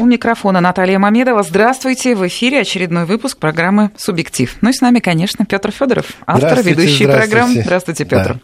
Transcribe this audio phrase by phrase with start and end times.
[0.00, 1.42] У микрофона Наталья Мамедова.
[1.42, 2.14] Здравствуйте.
[2.14, 4.56] В эфире очередной выпуск программы «Субъектив».
[4.62, 7.52] Ну и с нами, конечно, Петр Федоров, автор, ведущий программ.
[7.52, 8.38] Здравствуйте, Петр.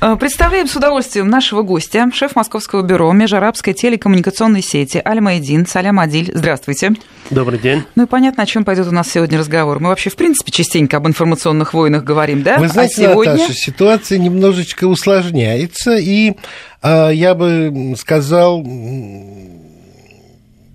[0.00, 0.16] Да.
[0.16, 6.32] Представляем с удовольствием нашего гостя, шеф Московского бюро межарабской телекоммуникационной сети Аль-Майдин Салям Адиль.
[6.34, 6.94] Здравствуйте.
[7.30, 7.84] Добрый день.
[7.94, 9.78] Ну и понятно, о чем пойдет у нас сегодня разговор.
[9.78, 12.58] Мы вообще, в принципе, частенько об информационных войнах говорим, да?
[12.58, 13.32] Вы знаете, а сегодня...
[13.34, 16.32] Наташа, ситуация немножечко усложняется, и
[16.82, 18.64] э, я бы сказал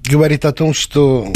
[0.04, 1.32] говорит о том, что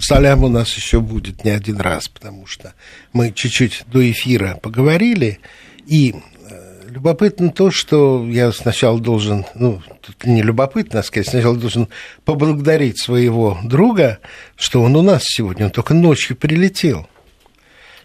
[0.00, 2.74] салям у нас еще будет не один раз, потому что
[3.12, 5.40] мы чуть-чуть до эфира поговорили,
[5.86, 11.56] и э, любопытно то, что я сначала должен, ну, тут не любопытно, а сказать, сначала
[11.56, 11.88] должен
[12.24, 14.18] поблагодарить своего друга,
[14.56, 17.08] что он у нас сегодня, он только ночью прилетел.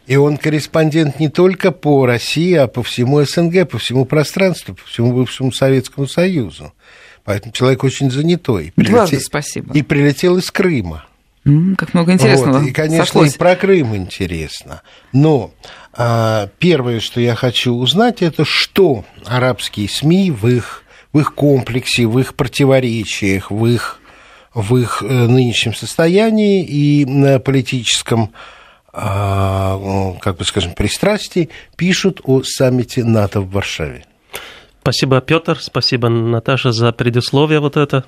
[0.05, 4.85] И он корреспондент не только по России, а по всему СНГ, по всему пространству, по
[4.85, 6.73] всему бывшему Советскому Союзу.
[7.23, 8.73] Поэтому человек очень занятой.
[8.75, 9.73] Прилетел, Дважды спасибо.
[9.73, 11.05] И прилетел из Крыма.
[11.45, 12.59] Mm, как много интересного.
[12.59, 13.35] Вот, и, конечно, сошлось.
[13.35, 14.81] и про Крым интересно.
[15.11, 15.51] Но
[15.93, 22.05] а, первое, что я хочу узнать, это что арабские СМИ в их, в их комплексе,
[22.05, 23.99] в их противоречиях, в их,
[24.53, 28.31] в их э, нынешнем состоянии и на политическом
[28.95, 34.05] а, как бы скажем, пристрастии пишут о саммите НАТО в Варшаве.
[34.83, 38.03] Спасибо, Петр, спасибо, Наташа, за предусловие вот это.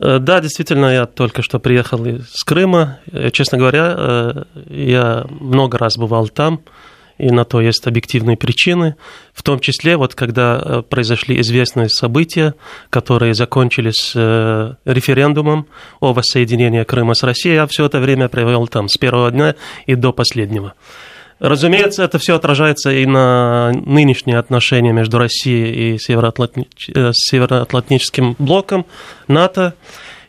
[0.00, 2.98] Э, да, действительно, я только что приехал из Крыма.
[3.10, 6.60] Э, честно говоря, э, я много раз бывал там,
[7.16, 8.96] и на то есть объективные причины,
[9.32, 12.54] в том числе, вот когда произошли известные события,
[12.90, 15.68] которые закончились референдумом
[16.00, 19.54] о воссоединении Крыма с Россией, я все это время провел там с первого дня
[19.86, 20.74] и до последнего.
[21.40, 26.68] Разумеется, это все отражается и на нынешние отношения между Россией и Североатланти...
[26.94, 28.84] Э, Североатлантическим блоком
[29.26, 29.74] НАТО.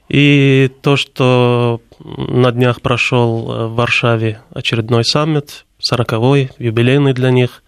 [0.07, 7.61] И то, что на днях прошел в Варшаве очередной саммит, сороковой, юбилейный для них.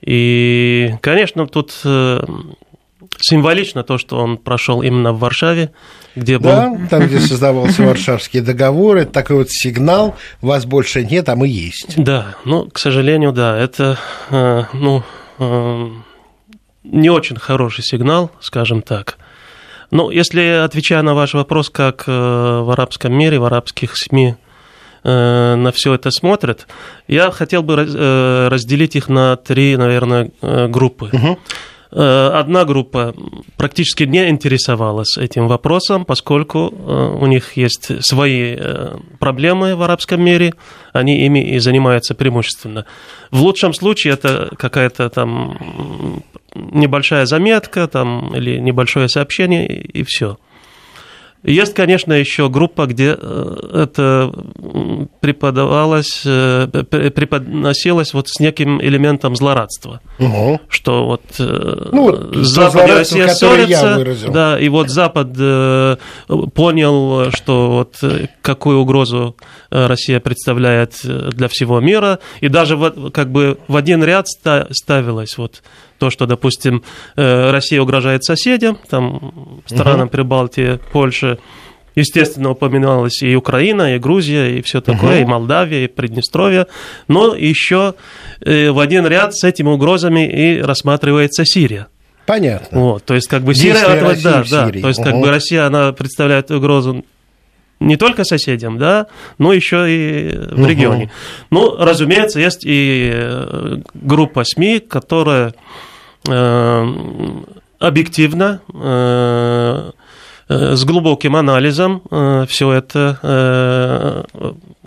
[0.00, 2.20] И, конечно, тут э,
[3.20, 5.72] символично то, что он прошел именно в Варшаве,
[6.14, 6.50] где был...
[6.50, 11.48] Да, там, где создавался Варшавский договор, это такой вот сигнал, вас больше нет, а мы
[11.48, 11.94] есть.
[11.96, 13.98] Да, ну, к сожалению, да, это,
[14.30, 15.02] э, ну,
[15.38, 15.88] э,
[16.84, 19.18] не очень хороший сигнал, скажем так.
[19.90, 24.36] Но если, отвечая на ваш вопрос, как э, в арабском мире, в арабских СМИ
[25.04, 26.66] на все это смотрят,
[27.06, 27.76] я хотел бы
[28.50, 31.10] разделить их на три, наверное, группы.
[31.12, 31.38] Угу.
[31.98, 33.14] Э, одна группа
[33.56, 40.22] практически не интересовалась этим вопросом, поскольку э, у них есть свои э, проблемы в арабском
[40.22, 40.52] мире,
[40.92, 42.84] они ими и занимаются преимущественно.
[43.30, 46.22] В лучшем случае это какая-то там
[46.54, 50.36] небольшая заметка там, или небольшое сообщение, и все.
[51.42, 54.32] Есть, конечно, еще группа, где э, это
[55.20, 60.00] преподавалось, э, преподносилось вот с неким элементом злорадства.
[60.18, 60.60] Угу.
[60.68, 65.28] Что вот, э, ну, вот Запад и Россия ссорятся, да, и вот Запад
[66.54, 67.96] понял, что вот
[68.42, 69.36] какую угрозу
[69.70, 75.62] Россия представляет для всего мира, и даже вот как бы в один ряд ставилось вот
[75.98, 76.82] то, что, допустим,
[77.16, 80.10] э, Россия угрожает соседям, там, странам угу.
[80.10, 81.38] Прибалтии, Польше,
[81.96, 86.66] Естественно, упоминалась и Украина, и Грузия, и все такое, и Молдавия, и Приднестровье.
[87.08, 87.94] Но еще
[88.42, 91.86] э, в один ряд с этими угрозами и рассматривается Сирия.
[92.26, 92.78] Понятно.
[92.78, 95.92] Вот, то есть, как бы Сирия, этого, да, да, то есть, как бы Россия, она
[95.92, 97.02] представляет угрозу
[97.80, 99.06] не только соседям, да,
[99.38, 100.66] но еще и в угу.
[100.66, 101.10] регионе.
[101.50, 105.54] Ну, разумеется, есть и э, группа СМИ, которая
[106.28, 106.86] э,
[107.78, 109.90] объективно, э,
[110.48, 114.22] э, с глубоким анализом э, все это э,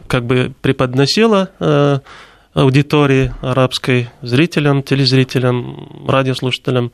[0.07, 1.99] как бы преподносила э,
[2.53, 6.91] аудитории арабской, зрителям, телезрителям, радиослушателям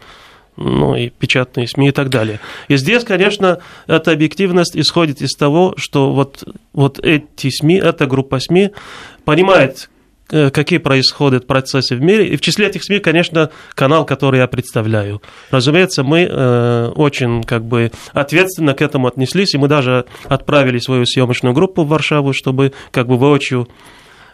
[0.58, 2.40] ну и печатные СМИ и так далее.
[2.68, 6.44] И здесь, конечно, эта объективность исходит из того, что вот,
[6.74, 8.72] вот эти СМИ, эта группа СМИ
[9.26, 9.90] понимает,
[10.32, 12.28] э, какие происходят процессы в мире.
[12.28, 15.22] И в числе этих СМИ, конечно, канал, который я представляю.
[15.52, 21.06] Разумеется, мы э, очень как бы ответственно к этому отнеслись, и мы даже отправили свою
[21.06, 23.68] съемочную группу в Варшаву, чтобы как бы воочию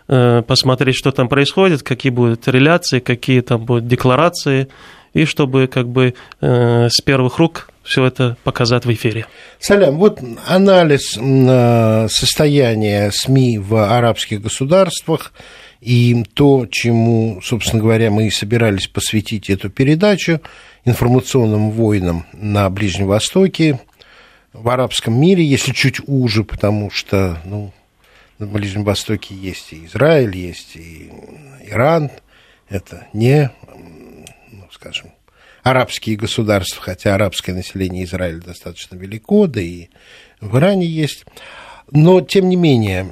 [0.08, 4.68] э, посмотреть, что там происходит, какие будут реляции, какие там будут декларации
[5.14, 9.26] и чтобы как бы э, с первых рук все это показать в эфире.
[9.60, 15.34] Салям, вот анализ э, состояния СМИ в арабских государствах
[15.82, 20.40] и то, чему, собственно говоря, мы и собирались посвятить эту передачу,
[20.86, 23.80] информационным войнам на Ближнем Востоке,
[24.54, 27.72] в арабском мире, если чуть уже, потому что, ну,
[28.38, 31.12] на Ближнем Востоке есть и Израиль, есть и
[31.68, 32.12] Иран,
[32.70, 33.52] это не,
[34.82, 35.12] скажем,
[35.62, 39.90] арабские государства, хотя арабское население Израиля достаточно велико, да и
[40.40, 41.26] в Иране есть.
[41.92, 43.08] Но, тем не менее,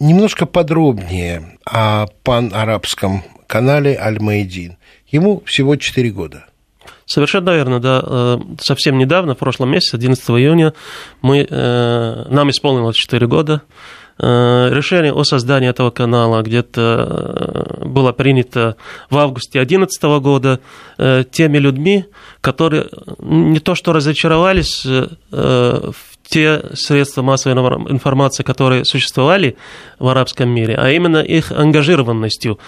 [0.00, 4.78] немножко подробнее о пан-арабском канале Аль-Маидин.
[5.06, 6.46] Ему всего 4 года.
[7.06, 8.02] Совершенно верно, да.
[8.04, 10.72] Э, совсем недавно, в прошлом месяце, 11 июня,
[11.20, 13.62] мы, э, нам исполнилось 4 года.
[14.22, 18.76] Э, решение о создании этого канала где-то было принято
[19.10, 20.60] в августе 2011 года
[21.30, 22.04] теми людьми,
[22.40, 22.86] которые
[23.18, 27.60] не то что разочаровались в те средства массовой
[27.90, 29.56] информации, которые существовали
[29.98, 32.58] в арабском мире, а именно их ангажированностью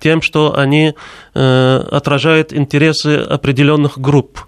[0.00, 0.94] тем, что они
[1.34, 4.40] э, отражают интересы определенных групп.
[4.40, 4.47] э,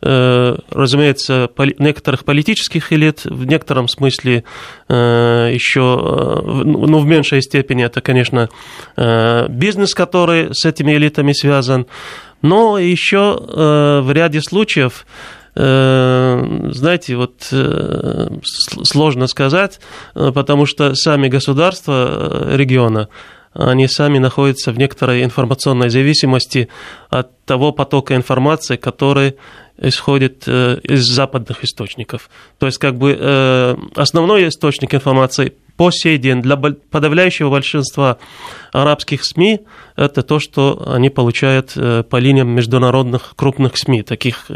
[0.00, 4.44] разумеется, некоторых политических элит, в некотором смысле
[4.88, 8.48] э, еще, ну, в меньшей степени это, конечно,
[8.96, 11.86] бизнес, который с этими элитами связан,
[12.42, 15.04] но еще в ряде случаев
[15.54, 17.52] знаете, вот
[18.84, 19.80] сложно сказать,
[20.14, 23.08] потому что сами государства региона,
[23.54, 26.68] они сами находятся в некоторой информационной зависимости
[27.10, 29.34] от того потока информации, который
[29.78, 32.30] исходит э, из западных источников.
[32.58, 38.18] То есть, как бы э, основной источник информации по сей день для подавляющего большинства
[38.72, 39.60] арабских СМИ
[39.96, 44.50] это то, что они получают э, по линиям международных крупных СМИ, таких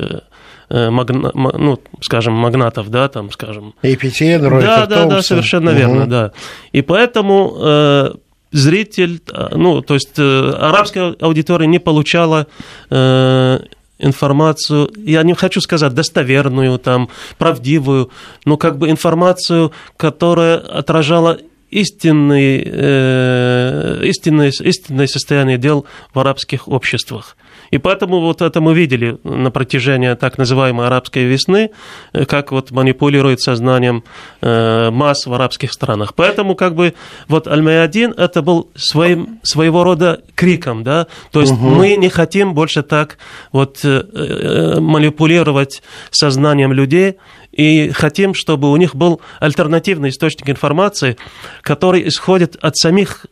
[0.70, 3.74] магна, ну, скажем, магнатов, да, там, скажем.
[3.82, 5.78] APTN, Reuters, Да, да, да, совершенно угу.
[5.78, 6.32] верно, да.
[6.72, 8.18] И поэтому
[8.52, 12.46] зритель, а, ну, то есть э, арабская аудитория не получала
[12.90, 13.58] э,
[13.98, 17.08] информацию, я не хочу сказать достоверную, там,
[17.38, 18.10] правдивую,
[18.44, 21.38] но как бы информацию, которая отражала
[21.70, 27.36] истинные, э, истинное, истинное состояние дел в арабских обществах.
[27.72, 31.70] И поэтому вот это мы видели на протяжении так называемой арабской весны,
[32.12, 34.04] э, как вот манипулирует сознанием
[34.42, 36.14] э, масс в арабских странах.
[36.14, 36.92] Поэтому как бы
[37.28, 41.70] вот Аль-Майадин это был своим, своего рода криком, да, то есть угу.
[41.70, 43.16] мы не хотим больше так
[43.52, 47.16] вот э, манипулировать сознанием людей,
[47.52, 51.16] и хотим, чтобы у них был альтернативный источник информации,
[51.60, 53.26] который исходит от самих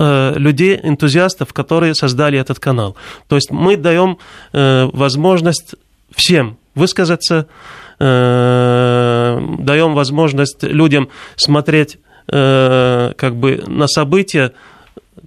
[0.00, 2.96] людей, энтузиастов, которые создали этот канал.
[3.28, 4.18] То есть мы даем
[4.52, 5.74] э, возможность
[6.14, 7.46] всем высказаться,
[7.98, 14.52] э, даем возможность людям смотреть как бы на события,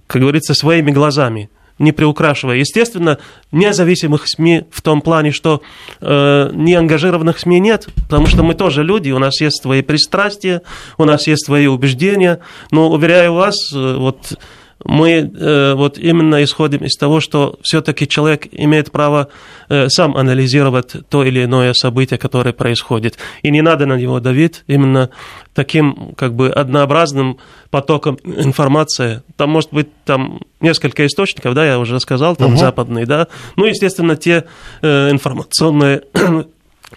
[0.06, 2.56] как говорится, своими глазами не приукрашивая.
[2.56, 3.18] Естественно,
[3.52, 5.60] независимых СМИ в том плане, что
[6.00, 10.62] э, неангажированных СМИ нет, потому что мы тоже люди, у нас есть свои пристрастия,
[10.98, 12.40] у нас есть свои убеждения,
[12.70, 14.38] но, уверяю вас, вот
[14.84, 19.28] мы э, вот именно исходим из того, что все-таки человек имеет право
[19.68, 23.16] э, сам анализировать то или иное событие, которое происходит.
[23.42, 25.10] И не надо на него давить именно
[25.54, 27.38] таким как бы однообразным
[27.70, 29.22] потоком информации.
[29.36, 32.58] Там может быть там несколько источников, да, я уже сказал, там угу.
[32.58, 33.28] западные, да.
[33.56, 34.44] Ну, естественно, те
[34.82, 36.02] э, информационные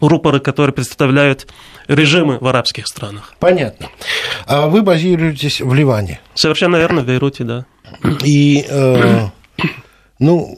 [0.01, 1.47] рупоры, которые представляют
[1.87, 3.33] режимы в арабских странах.
[3.39, 3.87] Понятно.
[4.45, 6.19] А вы базируетесь в Ливане?
[6.35, 7.65] Совершенно верно, в Бейруте, да.
[8.23, 9.27] И, э,
[10.19, 10.57] ну,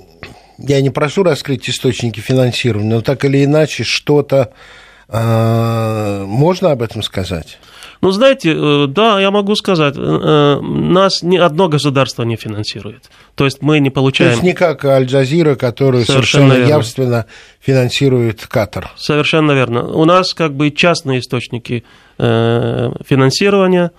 [0.57, 4.51] я не прошу раскрыть источники финансирования, но так или иначе что-то
[5.07, 7.59] э, можно об этом сказать?
[8.01, 13.09] Ну, знаете, э, да, я могу сказать, э, э, нас ни одно государство не финансирует.
[13.35, 14.29] То есть мы не получаем...
[14.29, 17.25] То есть не как Аль-Джазира, который совершенно, совершенно явственно
[17.59, 18.91] финансирует Катар.
[18.95, 19.85] Совершенно верно.
[19.85, 21.83] У нас как бы частные источники
[22.17, 23.91] финансирования,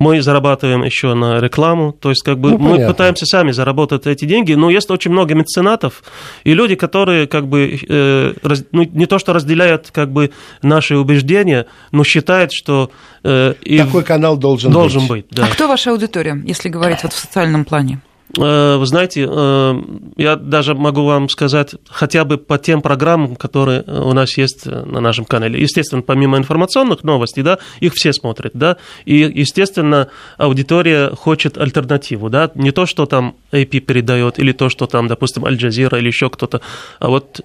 [0.00, 2.94] мы зарабатываем еще на рекламу, то есть как бы ну, мы понятно.
[2.94, 6.02] пытаемся сами заработать эти деньги, но есть очень много меценатов
[6.42, 10.96] и люди, которые как бы э, раз, ну, не то что разделяют как бы наши
[10.96, 12.90] убеждения, но считают, что
[13.22, 15.26] э, такой канал должен, должен быть.
[15.26, 15.44] быть да.
[15.44, 18.00] А кто ваша аудитория, если говорить вот в социальном плане?
[18.38, 19.82] Э, вы знаете, э,
[20.16, 25.00] я даже могу вам сказать хотя бы по тем программам, которые у нас есть на
[25.00, 25.60] нашем канале.
[25.60, 32.50] Естественно, помимо информационных новостей, да, их все смотрят, да, и, естественно, аудитория хочет альтернативу, да,
[32.54, 36.60] не то, что там AP передает, или то, что там, допустим, Аль-Джазира или еще кто-то,
[36.98, 37.40] а вот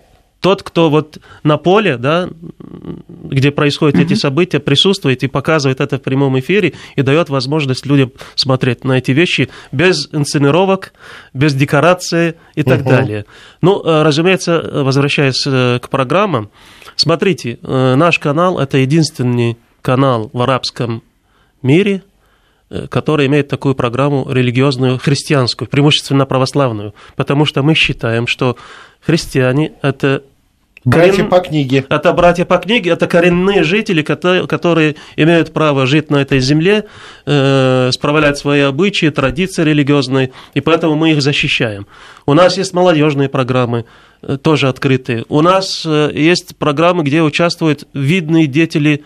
[0.46, 4.04] тот, кто вот на поле, да, где происходят mm-hmm.
[4.04, 9.00] эти события, присутствует и показывает это в прямом эфире и дает возможность людям смотреть на
[9.00, 10.94] эти вещи без инсценировок,
[11.34, 12.90] без декорации и так mm-hmm.
[12.90, 13.26] далее.
[13.64, 16.52] Ну, э, разумеется, возвращаясь э, к программам,
[16.96, 21.04] Смотрите, наш канал– это единственный канал в арабском
[21.62, 22.04] мире,
[22.90, 28.56] который имеет такую программу религиозную, христианскую, преимущественно православную, потому что мы считаем, что
[29.02, 30.24] христиане– это
[30.86, 31.30] Братья Корен...
[31.30, 31.86] по книге.
[31.90, 36.86] Это братья по книге, это коренные жители, которые имеют право жить на этой земле,
[37.26, 41.88] э, справлять свои обычаи, традиции религиозные, и поэтому мы их защищаем.
[42.28, 43.86] У нас есть молодежные программы,
[44.22, 45.26] э, тоже открытые.
[45.28, 49.04] У нас э, есть программы, где участвуют видные деятели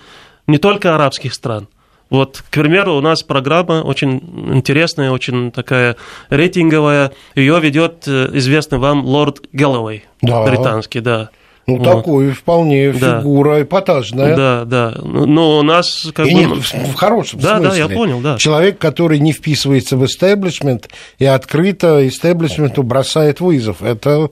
[0.47, 1.69] не только арабских стран.
[2.09, 4.17] Вот, к примеру, у нас программа очень
[4.53, 5.95] интересная, очень такая
[6.29, 7.11] рейтинговая.
[7.35, 10.43] Ее ведет э, известный вам лорд Гэллоуэй, да.
[10.43, 11.29] британский, да.
[11.69, 11.83] Ну, вот.
[11.83, 13.19] такой вполне да.
[13.19, 14.35] фигура эпатажная.
[14.35, 14.95] Да, да.
[15.01, 16.39] Но у нас как и бы...
[16.41, 17.85] Нет, в хорошем да, смысле.
[17.85, 18.37] Да, я понял, да.
[18.37, 23.81] Человек, который не вписывается в истеблишмент и открыто истеблишменту бросает вызов.
[23.81, 24.29] Это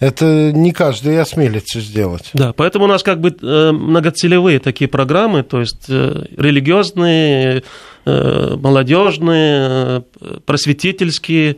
[0.00, 2.30] это не каждый осмелится сделать.
[2.32, 7.64] Да, поэтому у нас как бы э, многоцелевые такие программы, то есть э, религиозные,
[8.06, 10.04] э, молодежные,
[10.46, 11.56] просветительские,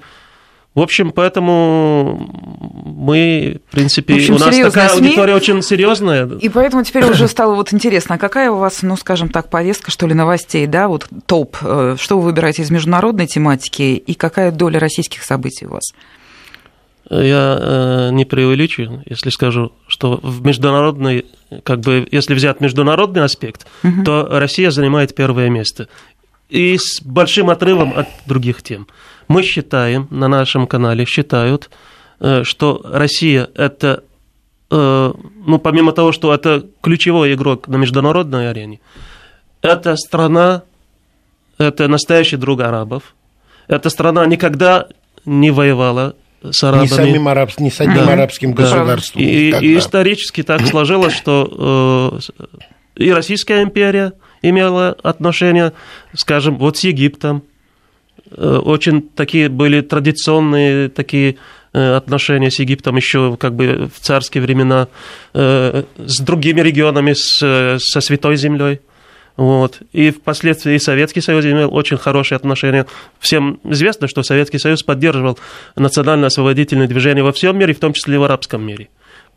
[0.74, 2.30] в общем, поэтому
[2.84, 6.26] мы, в принципе, в общем, у нас такая СМИ, аудитория очень серьезная.
[6.26, 9.90] И поэтому теперь уже стало вот интересно, а какая у вас, ну, скажем так, повестка,
[9.90, 14.52] что ли, новостей, да, вот топ, э, что вы выбираете из международной тематики и какая
[14.52, 15.92] доля российских событий у вас?
[17.10, 21.26] Я э, не преувеличу, если скажу, что в международной,
[21.64, 24.04] как бы, если взять международный аспект, угу.
[24.04, 25.88] то Россия занимает первое место.
[26.50, 28.86] И с большим отрывом от других тем.
[29.28, 31.70] Мы считаем, на нашем канале считают,
[32.18, 34.02] э, что Россия это,
[34.70, 35.12] э,
[35.46, 38.80] ну, помимо того, что это ключевой игрок на международной арене,
[39.62, 40.62] это страна,
[41.58, 43.14] это настоящий друг арабов,
[43.68, 44.88] эта страна никогда
[45.24, 46.88] не воевала с арабами.
[46.88, 48.62] Не, самим араб, не с одним да, арабским да.
[48.62, 49.22] государством.
[49.22, 52.44] И, и исторически так сложилось, что э,
[52.96, 55.72] и Российская империя имела отношение,
[56.14, 57.42] скажем, вот с Египтом,
[58.30, 61.36] Э, очень такие были традиционные такие
[61.72, 64.88] э, отношения с Египтом еще как бы в царские времена,
[65.34, 68.80] э, с другими регионами, с, со Святой Землей.
[69.36, 69.80] Вот.
[69.92, 72.86] И впоследствии Советский Союз имел очень хорошие отношения.
[73.20, 75.38] Всем известно, что Советский Союз поддерживал
[75.76, 78.88] национально-освободительное движение во всем мире, в том числе и в арабском мире.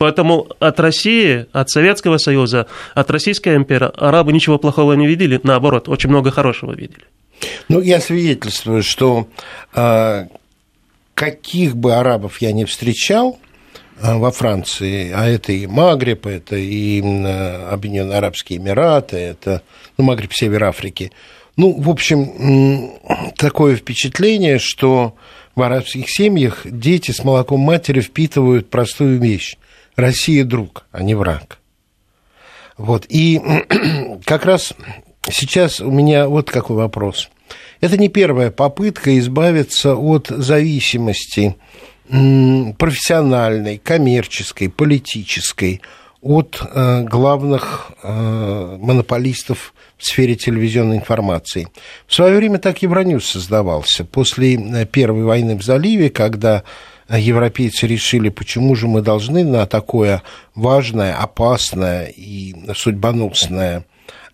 [0.03, 5.87] Поэтому от России, от Советского Союза, от Российской империи арабы ничего плохого не видели, наоборот,
[5.87, 7.05] очень много хорошего видели.
[7.69, 9.29] Ну, я свидетельствую, что
[9.73, 10.25] э,
[11.13, 13.39] каких бы арабов я не встречал
[14.01, 19.61] э, во Франции, а это и Магриб, это и э, Объединенные Арабские Эмираты, это
[19.97, 21.13] ну, Магриб, Север Африки.
[21.55, 22.99] Ну, в общем,
[23.37, 25.15] такое впечатление, что
[25.55, 29.55] в арабских семьях дети с молоком матери впитывают простую вещь.
[29.95, 31.59] Россия друг, а не враг.
[32.77, 33.05] Вот.
[33.09, 33.41] И
[34.25, 34.73] как раз
[35.29, 37.29] сейчас у меня вот какой вопрос.
[37.81, 41.57] Это не первая попытка избавиться от зависимости
[42.07, 45.81] профессиональной, коммерческой, политической
[46.21, 51.67] от э, главных э, монополистов в сфере телевизионной информации.
[52.07, 54.05] В свое время так Евроньюз создавался.
[54.05, 56.63] После э, Первой войны в заливе, когда
[57.17, 60.23] европейцы решили, почему же мы должны на такое
[60.55, 63.85] важное, опасное и судьбоносное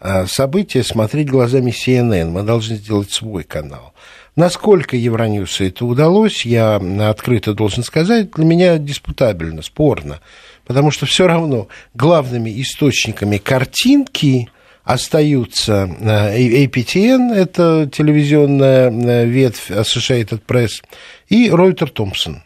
[0.02, 2.30] Э, события смотреть глазами CNN.
[2.30, 3.94] Мы должны сделать свой канал.
[4.36, 6.78] Насколько Евроньюсу это удалось, я
[7.10, 10.22] открыто должен сказать, для меня диспутабельно, спорно.
[10.66, 14.50] Потому что все равно главными источниками картинки
[14.86, 20.82] остаются э, APTN, это телевизионная э, ветвь Associated Press,
[21.28, 22.38] и Reuters Thompson.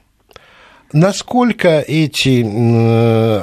[0.94, 2.42] Насколько эти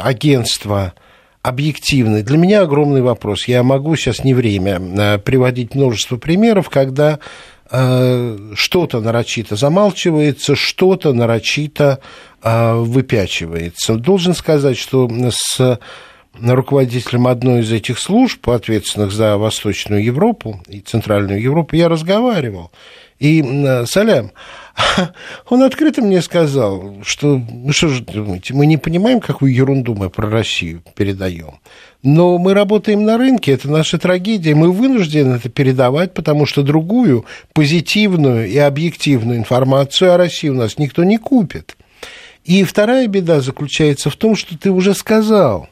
[0.00, 0.95] агентства
[1.42, 2.23] объективный.
[2.23, 3.49] Для меня огромный вопрос.
[3.49, 7.19] Я могу сейчас не время э, приводить множество примеров, когда
[7.71, 12.00] э, что-то нарочито замалчивается, что-то нарочито
[12.42, 13.95] э, выпячивается.
[13.95, 15.78] Должен сказать, что с
[16.38, 22.71] руководителем одной из этих служб, ответственных за Восточную Европу и Центральную Европу, я разговаривал.
[23.19, 23.42] И
[23.87, 24.33] Салям,
[25.48, 30.10] он открыто мне сказал, что, ну что же думаете, мы не понимаем, какую ерунду мы
[30.10, 31.60] про Россию передаем.
[32.02, 37.26] Но мы работаем на рынке, это наша трагедия, мы вынуждены это передавать, потому что другую
[37.52, 41.76] позитивную и объективную информацию о России у нас никто не купит.
[42.44, 45.68] И вторая беда заключается в том, что ты уже сказал,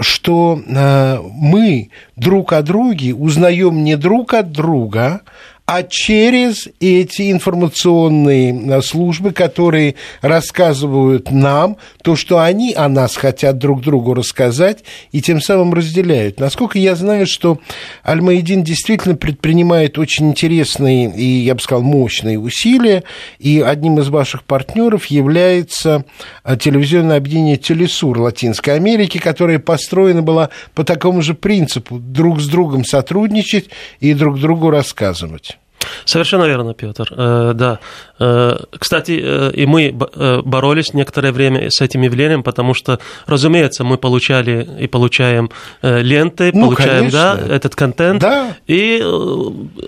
[0.00, 5.20] что э, мы друг о друге узнаем не друг от друга,
[5.72, 13.58] а через эти информационные э, службы, которые рассказывают нам то, что они о нас хотят
[13.58, 16.40] друг другу рассказать, и тем самым разделяют.
[16.40, 17.60] Насколько я знаю, что
[18.04, 23.04] Аль-Маидин действительно предпринимает очень интересные и, я бы сказал, мощные усилия,
[23.38, 26.04] и одним из ваших партнеров является
[26.42, 32.48] э, телевизионное объединение «Телесур» Латинской Америки, которое построено было по такому же принципу– друг с
[32.48, 35.59] другом сотрудничать и друг другу рассказывать.
[36.04, 37.08] Совершенно верно, Петр.
[37.16, 37.78] Э, да.
[38.20, 39.92] Э, кстати, э, и мы
[40.44, 45.50] боролись некоторое время с этим явлением, потому что, разумеется, мы получали и получаем
[45.82, 48.20] ленты, ну, получаем да, этот контент.
[48.20, 48.56] Да.
[48.66, 49.02] И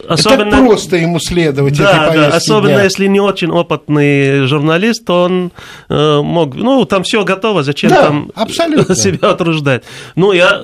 [0.09, 0.49] особенно...
[0.49, 2.85] Это просто ему следовать да, этой да, особенно дня.
[2.85, 5.53] если не очень опытный журналист, он
[5.89, 6.55] мог...
[6.55, 8.95] Ну, там все готово, зачем да, там абсолютно.
[8.95, 9.85] себя отруждать?
[10.17, 10.63] Ну, я,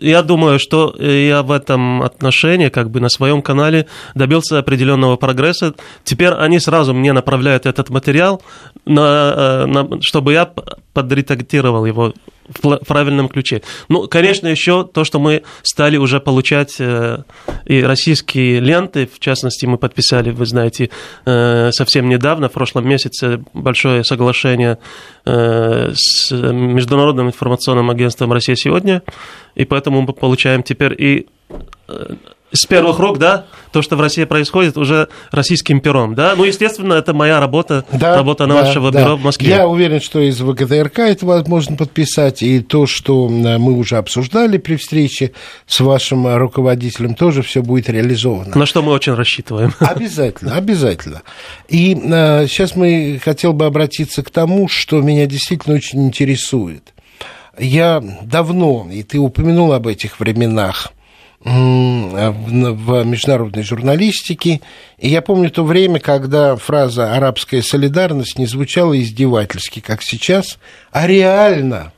[0.00, 5.74] я думаю, что я в этом отношении, как бы на своем канале добился определенного прогресса.
[6.04, 8.42] Теперь они сразу мне направляют этот материал,
[8.84, 10.50] на, э, на, чтобы я
[10.92, 12.14] подредактировал его
[12.48, 13.62] в правильном ключе.
[13.88, 17.22] Ну, конечно, еще то, что мы стали уже получать э,
[17.64, 20.90] и российские ленты, в частности, мы подписали, вы знаете,
[21.24, 24.78] э, совсем недавно, в прошлом месяце, большое соглашение
[25.24, 29.02] с Международным информационным агентством «Россия сегодня»,
[29.56, 31.26] и поэтому мы получаем теперь и
[32.52, 36.34] с первых рук, да, то, что в России происходит, уже российским пером, да.
[36.36, 39.16] Ну, естественно, это моя работа, да, работа нашего да, бюро да.
[39.16, 39.48] в Москве.
[39.48, 44.76] Я уверен, что из ВГТРК это возможно подписать, и то, что мы уже обсуждали при
[44.76, 45.32] встрече
[45.66, 48.56] с вашим руководителем, тоже все будет реализовано.
[48.56, 49.74] На что мы очень рассчитываем.
[49.80, 51.22] Обязательно, обязательно.
[51.68, 56.94] И а, сейчас мы хотел бы обратиться к тому, что меня действительно очень интересует.
[57.58, 60.92] Я давно, и ты упомянул об этих временах,
[61.46, 64.60] в международной журналистике.
[64.98, 70.58] И я помню то время, когда фраза «арабская солидарность» не звучала издевательски, как сейчас,
[70.90, 71.92] а реально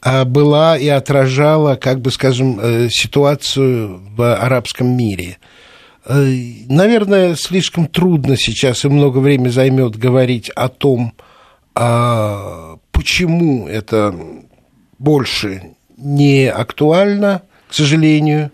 [0.00, 5.38] а, была и отражала, как бы скажем, э, ситуацию в арабском мире.
[6.06, 6.14] Э,
[6.68, 11.12] наверное, слишком трудно сейчас и много времени займет говорить о том,
[11.74, 14.14] а, почему это
[14.98, 18.50] больше не актуально, к сожалению,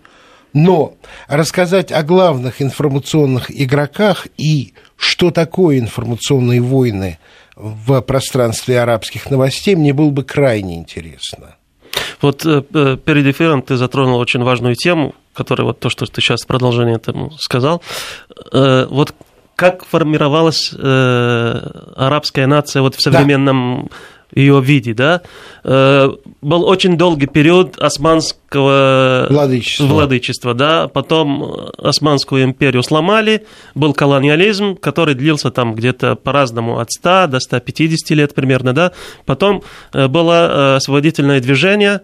[0.56, 0.94] но
[1.28, 7.18] рассказать о главных информационных игроках и что такое информационные войны
[7.56, 11.56] в пространстве арабских новостей мне было бы крайне интересно.
[12.22, 16.22] Вот э, э, перед эфиром ты затронул очень важную тему, которая вот то, что ты
[16.22, 17.82] сейчас в продолжение этому сказал.
[18.50, 19.14] Э, вот
[19.56, 23.96] как формировалась арабская нация вот в современном да
[24.34, 25.22] ее виде, да,
[25.64, 26.08] э,
[26.42, 29.84] был очень долгий период османского владычества.
[29.84, 37.28] владычества, да, потом Османскую империю сломали, был колониализм, который длился там где-то по-разному от 100
[37.28, 38.92] до 150 лет примерно, да,
[39.24, 39.62] потом
[39.92, 42.00] э, было э, освободительное движение,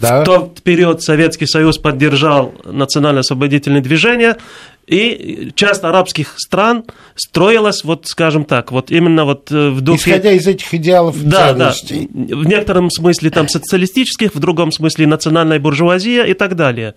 [0.00, 0.22] да.
[0.22, 4.36] В тот период Советский Союз поддержал национально-освободительное движение,
[4.86, 6.84] и часть арабских стран
[7.14, 10.10] строилась, вот скажем так, вот именно вот э, в духе...
[10.10, 12.08] Исходя из этих идеалов да, ценностей.
[12.10, 16.96] Да, в некотором смысле там социалистических, в другом смысле национальная буржуазия и так далее.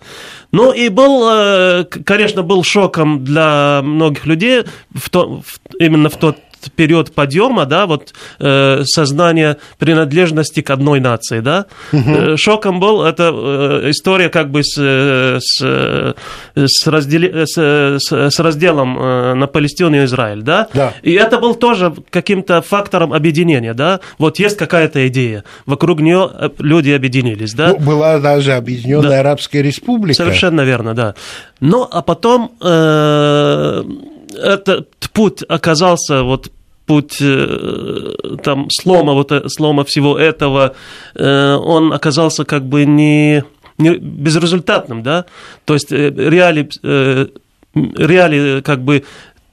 [0.50, 6.16] Ну и был, э, конечно, был шоком для многих людей в то, в, именно в
[6.16, 6.38] тот
[6.70, 11.66] период подъема, да, вот э, сознание принадлежности к одной нации, да.
[11.92, 12.36] Угу.
[12.36, 16.14] Шоком был эта э, история как бы с, э, с,
[16.56, 20.68] с, раздели, с, с разделом э, на Палестину и Израиль, да.
[20.74, 20.94] да.
[21.02, 24.00] И это был тоже каким-то фактором объединения, да.
[24.18, 27.68] Вот есть какая-то идея, вокруг нее люди объединились, да.
[27.68, 29.20] Ну, была даже Объединенная да.
[29.20, 30.14] Арабская Республика.
[30.14, 31.14] Совершенно верно, да.
[31.60, 33.84] Ну, а потом э,
[34.34, 36.50] этот путь оказался вот
[36.86, 40.74] путь э, там слома вот э, слома всего этого
[41.14, 43.44] э, он оказался как бы не,
[43.78, 45.24] не безрезультатным да?
[45.64, 46.68] То есть реалии
[47.74, 49.04] реалии как бы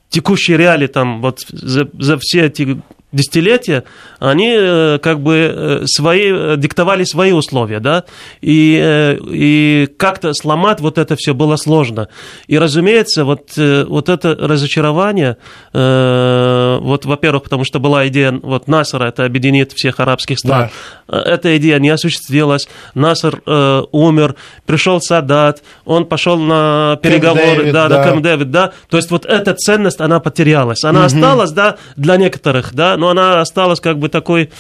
[0.10, 3.84] текущие реалии там вот за, за все эти десятилетия,
[4.20, 8.06] они э, как бы э, свои, э, диктовали свои условия, да,
[8.42, 12.08] и, и как-то сломать вот это все было сложно.
[12.48, 15.38] И, разумеется, вот, вот это разочарование,
[15.74, 20.70] вот, во-первых, потому что была идея, вот Насара, это объединит всех арабских стран,
[21.08, 21.22] да.
[21.22, 27.90] эта идея не осуществилась, Насар э, умер, пришел Садат, он пошел на переговоры, Дэвид, да,
[27.90, 31.08] да, на Кэм Дэвид, да, то есть вот эта ценность, она потерялась, она угу.
[31.08, 34.52] осталась, да, для некоторых, да, но она осталась как бы такой,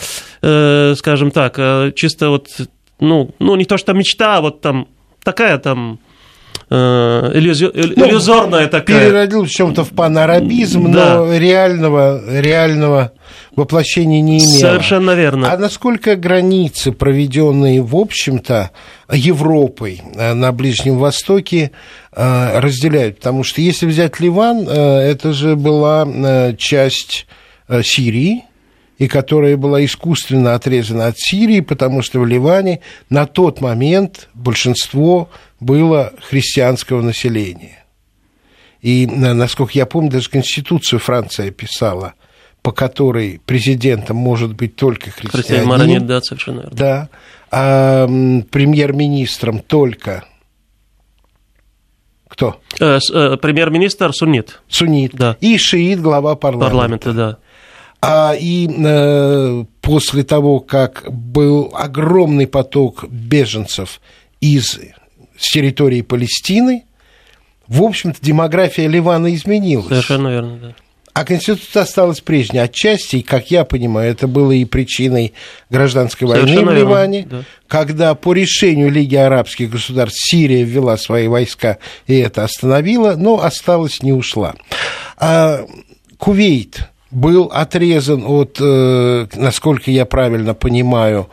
[0.42, 2.48] э, скажем так, э, чисто вот,
[3.00, 4.88] ну, ну, не то что мечта, а вот там
[5.24, 6.00] такая там
[6.72, 6.76] э,
[7.36, 7.66] иллюзи...
[7.66, 9.06] ну, иллюзорная такая.
[9.06, 11.18] Переродил в чем-то в панарабизм, да.
[11.18, 13.12] но реального, реального
[13.56, 14.60] воплощения не имел.
[14.60, 15.54] Совершенно верно.
[15.54, 18.72] А насколько границы, проведенные, в общем-то,
[19.12, 21.72] Европой э, на Ближнем Востоке,
[22.12, 23.18] разделяют?
[23.18, 27.28] Потому что если взять Ливан, это же была часть
[27.84, 28.44] Сирии,
[28.98, 35.30] и которая была искусственно отрезана от Сирии, потому что в Ливане на тот момент большинство
[35.60, 37.84] было христианского населения.
[38.82, 42.14] И, насколько я помню, даже Конституцию Франция писала,
[42.62, 45.68] по которой президентом может быть только христианин.
[45.68, 46.76] Маронит, да, совершенно верно.
[46.76, 47.10] Да.
[47.52, 50.26] А премьер-министром только
[52.28, 52.62] кто?
[52.80, 54.62] Э, э, премьер-министр суннит.
[54.70, 55.14] Суннит.
[55.14, 55.38] Да.
[55.42, 56.70] И шиит, глава парламента.
[56.70, 57.38] Парламента, да.
[58.02, 64.02] А и э, после того, как был огромный поток беженцев
[64.40, 64.80] из
[65.38, 66.86] с территории Палестины,
[67.68, 69.88] в общем-то, демография Ливана изменилась.
[69.88, 70.76] Совершенно верно, да.
[71.14, 72.60] А Конституция осталась прежней.
[72.60, 75.34] Отчасти, и, как я понимаю, это было и причиной
[75.70, 77.46] гражданской войны Совершенно в Ливане, верно, да.
[77.68, 84.02] когда по решению Лиги арабских государств Сирия ввела свои войска и это остановила, но осталась,
[84.02, 84.56] не ушла.
[85.18, 85.66] А
[86.18, 91.30] Кувейт был отрезан от, э, насколько я правильно понимаю,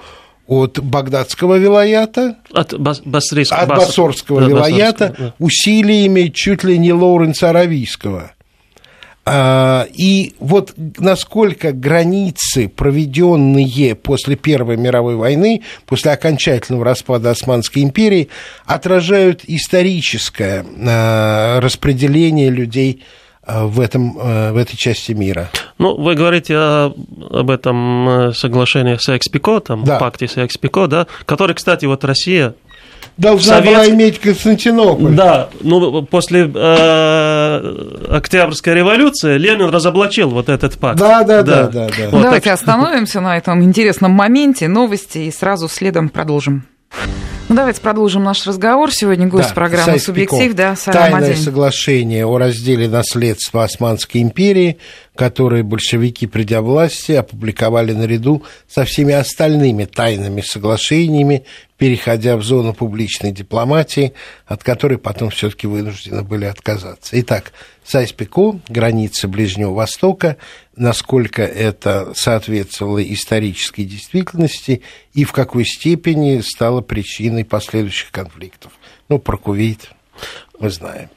[0.46, 5.34] от Багдадского вилаята, от, бас, басрийского, от Басорского да, вилаята да.
[5.38, 8.32] усилиями чуть ли не Лоуренса Аравийского.
[9.30, 18.28] А, и вот насколько границы, проведенные после Первой мировой войны, после окончательного распада Османской империи,
[18.64, 23.04] отражают историческое а, распределение людей
[23.48, 25.50] в, этом, э, в этой части мира.
[25.78, 26.94] Ну, вы говорите о,
[27.30, 29.98] об этом э, соглашении с Экспико, там, да.
[29.98, 32.54] пакте с Экспико, да, который, кстати, вот Россия
[33.16, 33.74] Должна Совет...
[33.74, 35.12] была иметь Константинополь.
[35.12, 41.00] Да, ну после э, Октябрьской революции Ленин разоблачил вот этот пакт.
[41.00, 41.66] Да, да, да, да.
[41.66, 42.08] да, да.
[42.12, 42.54] Вот Давайте так...
[42.54, 46.64] остановимся на этом интересном моменте, новости и сразу следом продолжим.
[47.48, 48.92] Ну, давайте продолжим наш разговор.
[48.92, 50.54] Сегодня гость да, программы «Субъектив».
[50.54, 54.76] Да, Тайное соглашение о разделе наследства Османской империи,
[55.14, 61.44] которое большевики, придя власти, опубликовали наряду со всеми остальными тайными соглашениями,
[61.78, 64.12] переходя в зону публичной дипломатии,
[64.44, 67.18] от которой потом все таки вынуждены были отказаться.
[67.18, 70.36] Итак, Сайспико, границы Ближнего Востока,
[70.78, 78.72] насколько это соответствовало исторической действительности и в какой степени стало причиной последующих конфликтов.
[79.08, 79.90] Ну, про Кувейт
[80.58, 81.10] мы знаем.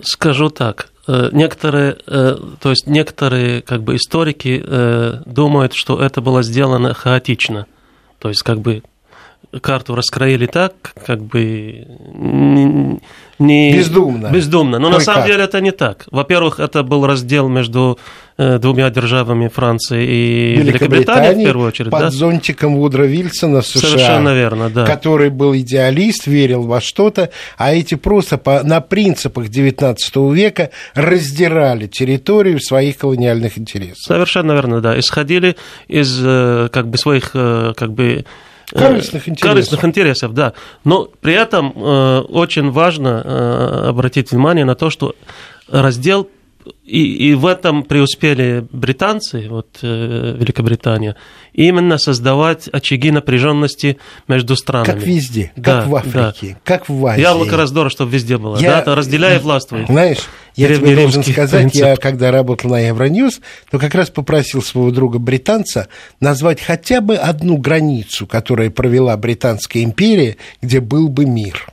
[0.00, 6.20] Скажу так, э, некоторые, э, то есть некоторые как бы историки э, думают, что это
[6.20, 7.66] было сделано хаотично,
[8.18, 8.82] то есть как бы
[9.60, 10.72] карту раскроили так,
[11.06, 11.86] как бы
[13.42, 13.74] не...
[13.74, 14.28] Бездумно.
[14.28, 14.78] Бездумно.
[14.78, 16.06] Но Ой, на самом деле это не так.
[16.10, 17.98] Во-первых, это был раздел между
[18.36, 21.90] э, двумя державами Франции и Великобритании, в первую очередь.
[21.90, 22.10] Под да?
[22.10, 23.80] зонтиком Вудро Вильсона США.
[23.80, 24.86] Совершенно верно, да.
[24.86, 29.96] Который был идеалист, верил во что-то, а эти просто по, на принципах XIX
[30.32, 33.98] века раздирали территорию своих колониальных интересов.
[33.98, 34.98] Совершенно верно, да.
[34.98, 35.56] Исходили
[35.88, 38.24] из э, как бы своих э, как бы
[38.74, 39.50] Корыстных интересов.
[39.50, 40.52] Корыстных интересов, да.
[40.84, 45.14] Но при этом э, очень важно э, обратить внимание на то, что
[45.68, 46.28] раздел
[46.84, 51.16] и, и в этом преуспели британцы, вот э, Великобритания,
[51.52, 54.86] именно создавать очаги напряженности между странами.
[54.86, 56.60] Как везде, да, как в Африке, да.
[56.64, 57.20] как в Азии.
[57.20, 59.86] Яблоко раздора, чтобы везде было, я, да, и властвуй.
[59.86, 60.18] Знаешь,
[60.54, 61.80] я тебе должен сказать, принцип.
[61.82, 65.88] я когда работал на Евроньюз, то как раз попросил своего друга британца
[66.20, 71.72] назвать хотя бы одну границу, которая провела Британская империя, где был бы мир.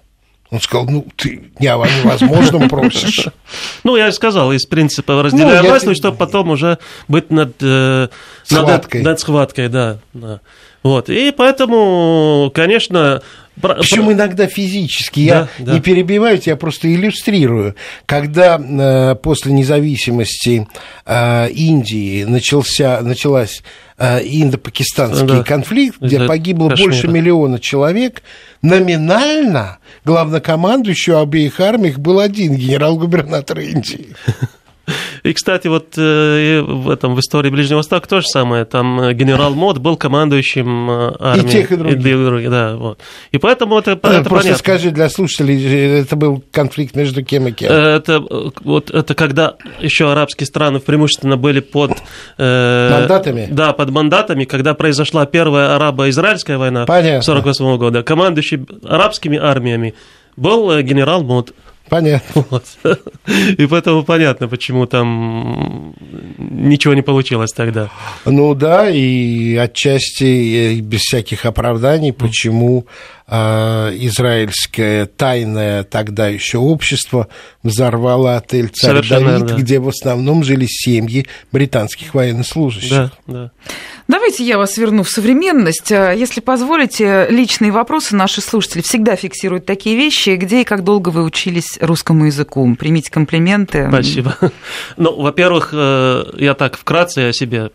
[0.51, 3.27] Он сказал, ну, ты не о невозможном просишь.
[3.83, 5.95] Ну, я сказал, из принципа разделяя ну, власть, я...
[5.95, 8.07] чтобы потом уже быть над, э,
[8.43, 9.01] схваткой.
[9.01, 10.41] Над, над схваткой, да, да.
[10.81, 13.21] Вот, и поэтому, конечно...
[13.61, 15.21] Причем иногда физически.
[15.21, 15.73] Я да, да.
[15.73, 17.75] не перебиваю, я просто иллюстрирую.
[18.05, 20.67] Когда э, после независимости
[21.05, 23.61] э, Индии начался, началась
[23.97, 25.43] э, индо-пакистанский да.
[25.43, 26.91] конфликт, где погибло Кашмира.
[26.91, 28.23] больше миллиона человек,
[28.61, 34.15] номинально главнокомандующий обеих армий был один генерал-губернатор Индии.
[35.23, 38.65] И, кстати, вот э, в этом в истории Ближнего Востока то же самое.
[38.65, 41.47] Там э, генерал Мод был командующим армией.
[41.47, 42.05] И тех, и других.
[42.05, 42.99] И, других да, вот.
[43.31, 44.57] и поэтому это, это Просто понятно.
[44.57, 47.71] скажи для слушателей, это был конфликт между кем и кем?
[47.71, 48.21] Это,
[48.63, 51.91] вот, это когда еще арабские страны преимущественно были под...
[52.37, 53.47] Э, мандатами?
[53.49, 57.21] Да, под мандатами, когда произошла первая арабо-израильская война Понятно.
[57.21, 58.03] 48 года.
[58.03, 59.93] Командующий арабскими армиями
[60.35, 61.53] был генерал Мод.
[61.89, 62.45] Понятно.
[62.49, 62.63] Вот.
[63.57, 65.93] И поэтому понятно, почему там
[66.37, 67.89] ничего не получилось тогда.
[68.25, 77.27] Ну да, и отчасти без всяких оправданий, почему э, израильское тайное тогда еще общество
[77.63, 79.55] взорвало отель Царь Давид, да.
[79.55, 82.89] где в основном жили семьи британских военнослужащих.
[82.89, 83.51] Да, да.
[84.07, 85.91] Давайте я вас верну в современность.
[85.91, 90.31] А, если позволите, личные вопросы наши слушатели всегда фиксируют такие вещи.
[90.31, 92.75] Где и как долго вы учились русскому языку?
[92.75, 93.87] Примите комплименты.
[93.89, 94.35] Спасибо.
[94.97, 97.69] Ну, во-первых, э, я так вкратце о себе.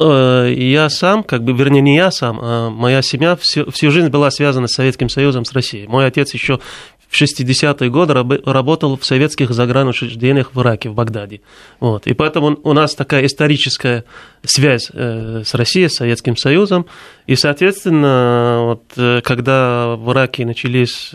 [0.00, 4.08] Э, я сам, как бы, вернее, не я сам, а моя семья всю, всю жизнь
[4.08, 5.86] была связана с Советским Союзом, с Россией.
[5.86, 6.60] Мой отец еще
[7.08, 11.42] в 60-е годы работал в советских загранучреждениях в Ираке, в Багдаде.
[11.78, 12.06] Вот.
[12.06, 14.04] И поэтому у нас такая историческая
[14.42, 16.86] связь э, с Россией, с Советским Союзом.
[17.26, 21.12] И, соответственно, вот, э, когда в Ираке начались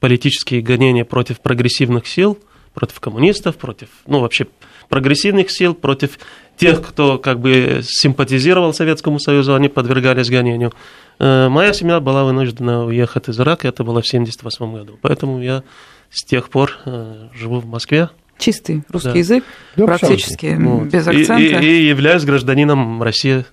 [0.00, 2.38] политические гонения против прогрессивных сил,
[2.74, 4.46] против коммунистов, против, ну, вообще
[4.88, 6.18] прогрессивных сил, против
[6.60, 10.72] тех, кто как бы симпатизировал Советскому Союзу, они подвергались гонению.
[11.18, 14.98] Э, моя семья была вынуждена уехать из Ирака, это было в 1978 году.
[15.00, 15.62] Поэтому я
[16.10, 18.10] с тех пор э, живу в Москве.
[18.38, 19.18] Чистый русский да.
[19.18, 19.44] язык,
[19.76, 20.88] да, практически вот.
[20.88, 21.38] без акцента.
[21.38, 23.44] И, и, и являюсь гражданином России,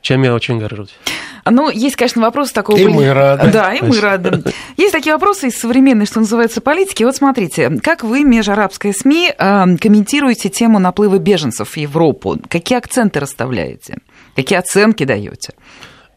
[0.00, 0.94] чем я очень горжусь.
[1.50, 2.76] Ну, есть, конечно, вопрос такого...
[2.76, 3.50] И мы рады.
[3.50, 4.42] Да, и мы рады.
[4.76, 7.04] Есть такие вопросы из современной, что называется, политики.
[7.04, 12.38] Вот смотрите, как вы, межарабская СМИ, э, комментируете тему наплыва беженцев в Европу?
[12.48, 13.98] Какие акценты расставляете?
[14.34, 15.52] Какие оценки даете?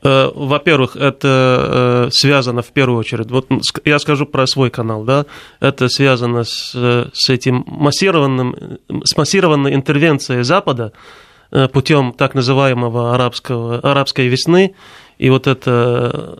[0.01, 3.47] Э, во-первых, это э, связано в первую очередь, вот
[3.83, 5.25] я скажу про свой канал, да,
[5.59, 6.71] это связано с,
[7.13, 10.93] с этим массированным, с массированной интервенцией Запада
[11.73, 14.75] путем так называемого арабского, арабской весны,
[15.17, 16.37] и вот это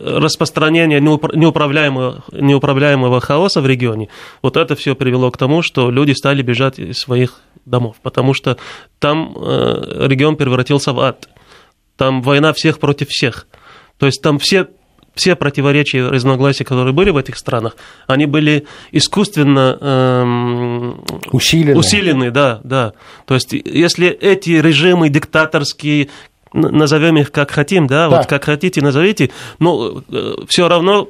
[0.00, 4.08] распространение неуправляемого, неуправляемого хаоса в регионе,
[4.42, 8.56] вот это все привело к тому, что люди стали бежать из своих домов, потому что
[8.98, 11.28] там регион превратился в ад
[11.98, 13.46] там война всех против всех.
[13.98, 14.68] То есть там все
[15.18, 17.76] все противоречия разногласия, которые были в этих странах,
[18.06, 21.78] они были искусственно эм, усилены.
[21.78, 22.92] усилены, да, да.
[23.26, 26.08] То есть, если эти режимы диктаторские,
[26.52, 28.16] назовем их как хотим, да, да.
[28.16, 31.08] вот как хотите назовите, но э, все равно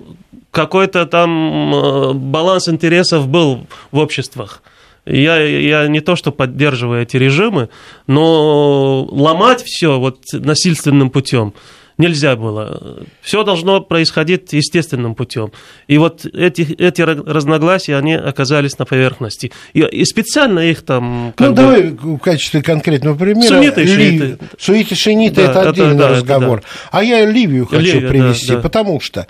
[0.51, 4.63] какой-то там э, баланс интересов был в обществах.
[5.05, 7.69] Я, я не то, что поддерживаю эти режимы,
[8.07, 11.53] но ломать все вот насильственным путем
[11.99, 13.03] нельзя было.
[13.21, 15.53] Все должно происходить естественным путем.
[15.89, 19.53] И вот эти, эти разногласия, они оказались на поверхности.
[19.75, 21.35] И, и специально их там...
[21.39, 21.55] Ну, бы...
[21.55, 23.49] давай в качестве конкретного примера.
[23.49, 24.39] Сунниты и шииты.
[24.59, 26.61] Суиты, шииты, да, это отдельный да, разговор.
[26.61, 26.99] Да, да.
[26.99, 28.61] А я Ливию хочу Ливия, привести, да, да.
[28.61, 29.27] потому что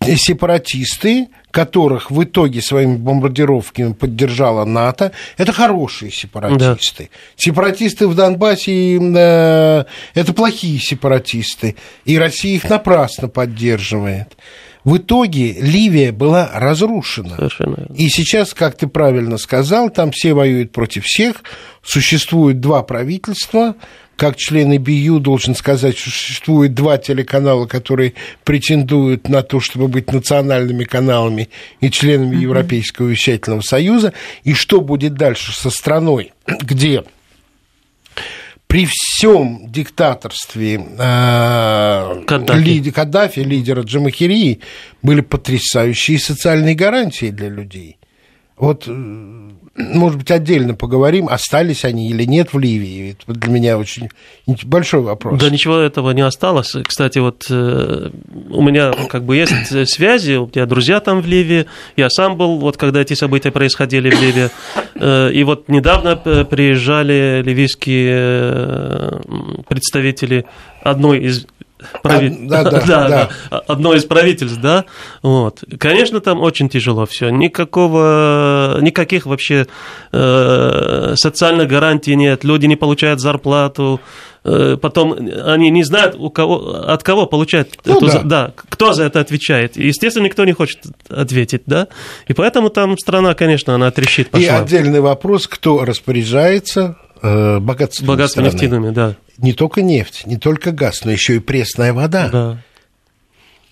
[0.00, 7.04] сепаратисты, которых в итоге своими бомбардировками поддержала НАТО, это хорошие сепаратисты.
[7.04, 7.18] Да.
[7.36, 9.84] Сепаратисты в Донбассе э,
[10.14, 14.36] это плохие сепаратисты, и Россия их напрасно поддерживает.
[14.84, 17.36] В итоге Ливия была разрушена.
[17.36, 17.86] Совершенно.
[17.94, 21.42] И сейчас, как ты правильно сказал, там все воюют против всех,
[21.82, 23.74] существует два правительства,
[24.18, 30.12] как член ИБЮ должен сказать, что существует два телеканала, которые претендуют на то, чтобы быть
[30.12, 31.48] национальными каналами
[31.80, 32.40] и членами mm-hmm.
[32.40, 37.04] Европейского вещательного союза, и что будет дальше со страной, где
[38.66, 42.60] при всем диктаторстве э, Каддафи.
[42.60, 44.60] Ли, Каддафи, лидера Джамахирии,
[45.00, 47.98] были потрясающие социальные гарантии для людей.
[48.56, 53.16] Вот э, может быть, отдельно поговорим, остались они или нет в Ливии.
[53.26, 54.10] Это для меня очень
[54.64, 55.40] большой вопрос.
[55.40, 56.74] Да ничего этого не осталось.
[56.84, 58.10] Кстати, вот э,
[58.50, 62.58] у меня как бы есть связи, у меня друзья там в Ливии, я сам был,
[62.58, 64.50] вот когда эти события происходили в Ливии,
[64.96, 69.20] э, и вот недавно приезжали ливийские э,
[69.68, 70.44] представители
[70.82, 71.46] одной из
[72.02, 72.28] Прави...
[72.28, 73.08] А, да, да, да,
[73.50, 74.84] да, одно из правительств, да,
[75.22, 75.62] вот.
[75.78, 79.66] Конечно, там очень тяжело все, никакого, никаких вообще
[80.12, 84.00] э, социальных гарантий нет, люди не получают зарплату,
[84.44, 88.22] э, потом они не знают, у кого, от кого получают, ну, эту, да.
[88.24, 89.76] да, кто за это отвечает.
[89.76, 91.88] Естественно, никто не хочет ответить, да,
[92.26, 94.46] и поэтому там страна, конечно, она трещит пошла.
[94.46, 100.72] И отдельный вопрос, кто распоряжается э, богатством Богатство нефтяными, да не только нефть, не только
[100.72, 102.28] газ, но еще и пресная вода.
[102.28, 102.58] Да.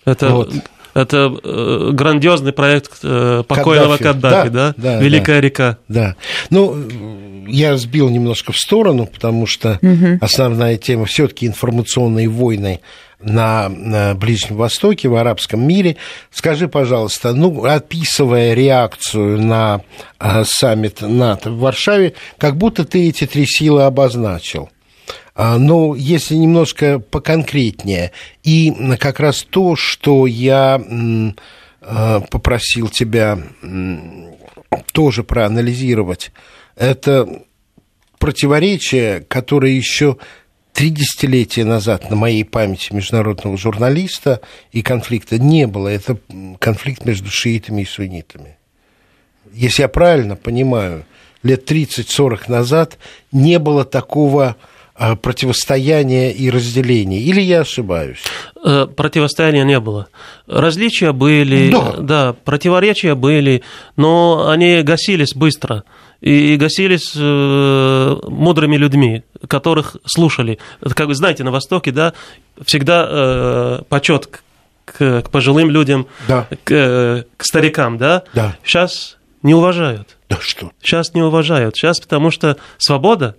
[0.05, 0.53] Это, вот.
[0.93, 4.73] это э, грандиозный проект э, покойного Каддафи, да, да?
[4.77, 4.99] да?
[5.01, 5.77] Великая да, река.
[5.89, 6.15] Да.
[6.49, 10.17] Ну, я сбил немножко в сторону, потому что угу.
[10.21, 12.79] основная тема все-таки информационные войны
[13.19, 15.97] на, на Ближнем Востоке, в арабском мире.
[16.31, 19.81] Скажи, пожалуйста, ну, описывая реакцию на
[20.19, 24.69] э, саммит НАТО в Варшаве, как будто ты эти три силы обозначил.
[25.35, 28.11] А, но если немножко поконкретнее,
[28.43, 30.81] и как раз то, что я
[31.81, 33.39] э, попросил тебя
[34.93, 36.31] тоже проанализировать,
[36.75, 37.43] это
[38.19, 40.17] противоречие, которое еще
[40.77, 45.87] три десятилетия назад на моей памяти международного журналиста и конфликта не было.
[45.87, 46.19] Это
[46.59, 48.57] конфликт между шиитами и суннитами.
[49.51, 51.03] Если я правильно понимаю,
[51.41, 52.99] лет 30-40 назад
[53.31, 54.55] не было такого
[54.93, 57.21] а, противостояния и разделения.
[57.21, 58.21] Или я ошибаюсь?
[58.63, 60.09] Э, противостояния не было.
[60.45, 61.95] Различия были, да.
[61.97, 63.63] да, противоречия были,
[63.95, 65.85] но они гасились быстро
[66.21, 70.59] и гасились э, мудрыми людьми, которых слушали.
[70.81, 72.13] Как вы знаете, на Востоке, да,
[72.65, 74.41] всегда э, почет
[74.85, 76.47] к, к пожилым людям, да.
[76.63, 78.23] к, к старикам, да?
[78.33, 78.55] Да.
[78.63, 80.17] Сейчас не уважают.
[80.29, 80.71] Да что?
[80.81, 81.75] Сейчас не уважают.
[81.75, 83.35] Сейчас потому что свобода,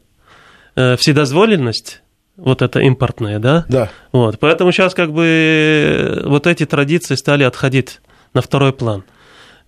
[0.77, 2.03] э, вседозволенность,
[2.37, 3.65] вот это импортное, да?
[3.69, 3.91] Да.
[4.13, 8.01] Вот, поэтому сейчас как бы вот эти традиции стали отходить
[8.33, 9.05] на второй план.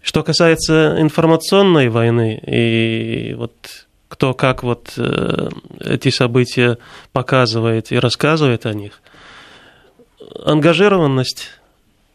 [0.03, 6.77] Что касается информационной войны и вот кто как вот э, эти события
[7.13, 9.01] показывает и рассказывает о них,
[10.45, 11.49] ангажированность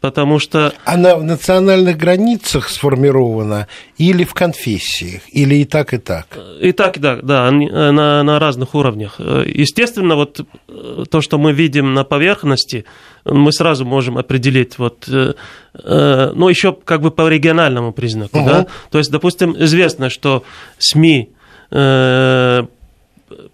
[0.06, 0.72] потому что...
[0.84, 3.66] Она в национальных границах сформирована
[3.98, 6.38] или в конфессиях, или и так, и так?
[6.60, 9.18] И так, и так, да, на, на разных уровнях.
[9.18, 12.84] Естественно, вот э, то, что мы видим на поверхности,
[13.24, 15.34] мы сразу можем определить, вот, э,
[15.74, 18.48] э, ну, еще как бы по региональному признаку, угу.
[18.48, 20.44] да, то есть, допустим, известно, что
[20.78, 21.30] СМИ,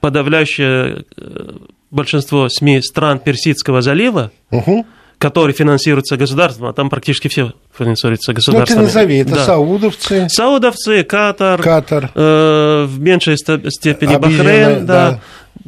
[0.00, 1.04] подавляющее
[1.90, 4.86] большинство СМИ стран Персидского залива, угу
[5.22, 8.78] который финансируется государством, а там практически все финансируется государством.
[8.78, 9.44] Ну, ты назови, это да.
[9.44, 10.28] саудовцы.
[10.28, 12.10] Саудовцы, Катар, Катар.
[12.16, 15.10] Э, в меньшей степени Бахрейн, да.
[15.12, 15.20] да.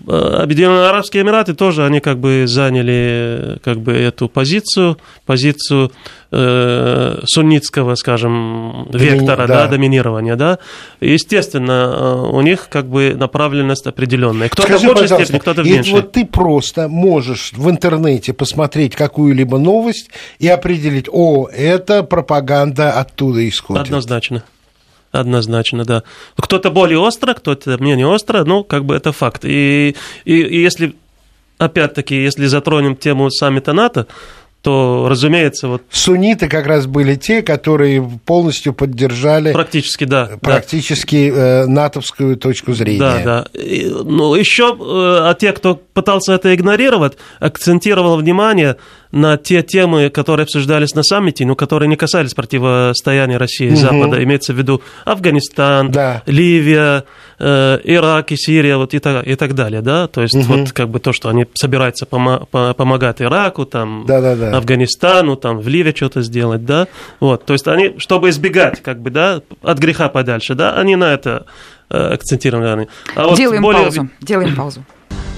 [0.06, 5.92] Э, Объединенные Арабские Эмираты тоже, они как бы заняли как бы эту позицию, позицию
[6.30, 9.10] э, суннитского, скажем, Домини...
[9.10, 9.64] вектора, да.
[9.64, 10.58] Да, доминирования, да.
[11.00, 14.48] Естественно, э, у них как бы направленность определенная.
[14.48, 15.92] Кто-то в большей степени, кто-то в меньшей.
[15.92, 23.46] Вот ты просто можешь в интернете посмотреть какую-либо новость и определить, о, это пропаганда оттуда
[23.48, 23.84] исходит.
[23.84, 24.44] Однозначно.
[25.14, 26.02] Однозначно, да.
[26.36, 29.44] Кто-то более остро, кто-то менее остро, ну, как бы это факт.
[29.44, 30.96] И, и, и если,
[31.58, 34.08] опять-таки, если затронем тему саммита НАТО,
[34.60, 35.82] то, разумеется, вот...
[35.90, 39.52] Сунниты как раз были те, которые полностью поддержали...
[39.52, 40.30] Практически, да.
[40.40, 41.36] Практически да.
[41.36, 42.98] Э, натовскую точку зрения.
[42.98, 43.22] Да,
[43.52, 43.60] да.
[43.60, 48.76] И, ну, еще, э, а те, кто пытался это игнорировать, акцентировал внимание
[49.14, 53.76] на те темы, которые обсуждались на саммите, но которые не касались противостояния России и угу.
[53.76, 54.22] Запада.
[54.22, 56.22] Имеется в виду Афганистан, да.
[56.26, 57.04] Ливия,
[57.38, 59.82] э, Ирак и Сирия вот и, так, и так далее.
[59.82, 60.08] Да?
[60.08, 60.54] То есть угу.
[60.54, 64.56] вот как бы то, что они собираются помо- помогать Ираку, там, да, да, да.
[64.56, 66.64] Афганистану, там, в Ливии что-то сделать.
[66.64, 66.88] Да?
[67.20, 67.44] Вот.
[67.44, 71.46] То есть они, чтобы избегать как бы, да, от греха подальше, да, они на это
[71.88, 72.88] э, акцентированы.
[73.14, 73.82] А вот Делаем более...
[73.82, 74.08] паузу.
[74.20, 74.84] Делаем паузу.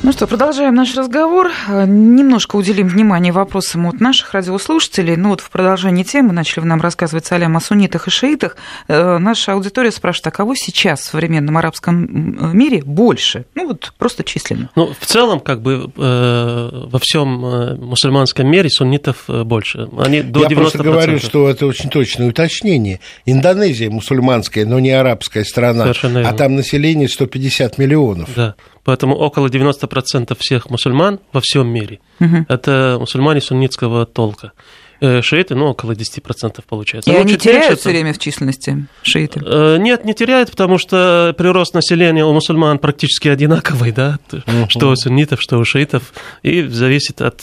[0.07, 1.51] Ну что, продолжаем наш разговор.
[1.69, 5.16] Немножко уделим внимание вопросам от наших радиослушателей.
[5.16, 8.57] Ну вот в продолжении темы начали нам рассказывать Салям о суннитах и шиитах.
[8.87, 13.47] Э, наша аудитория спрашивает, а кого сейчас в современном арабском мире больше?
[13.57, 14.71] Ну вот просто численно.
[14.77, 19.88] Ну, в целом, как бы э, во всем э, мусульманском мире суннитов больше.
[19.99, 20.55] Они до Я 90%.
[20.55, 23.01] просто говорю, что это очень точное уточнение.
[23.25, 25.83] Индонезия мусульманская, но не арабская страна.
[25.83, 26.31] Совершенно верно.
[26.31, 28.31] А там население 150 миллионов.
[28.37, 28.55] Да.
[28.87, 32.46] Поэтому около 90% всех мусульман во всем мире угу.
[32.49, 34.53] это мусульмане суннитского толка.
[35.01, 37.11] Э, шииты, ну, около 10% получается.
[37.11, 39.42] И ну, они теряют меньше, все время в численности, шииты?
[39.44, 44.68] Э, нет, не теряют, потому что прирост населения у мусульман практически одинаковый, да, угу.
[44.68, 47.40] что у суннитов, что у шиитов, и зависит от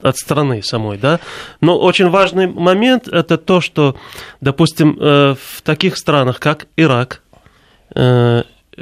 [0.00, 1.18] от страны самой, да.
[1.60, 3.96] Но очень важный момент это то, что,
[4.40, 7.22] допустим, э, в таких странах, как Ирак,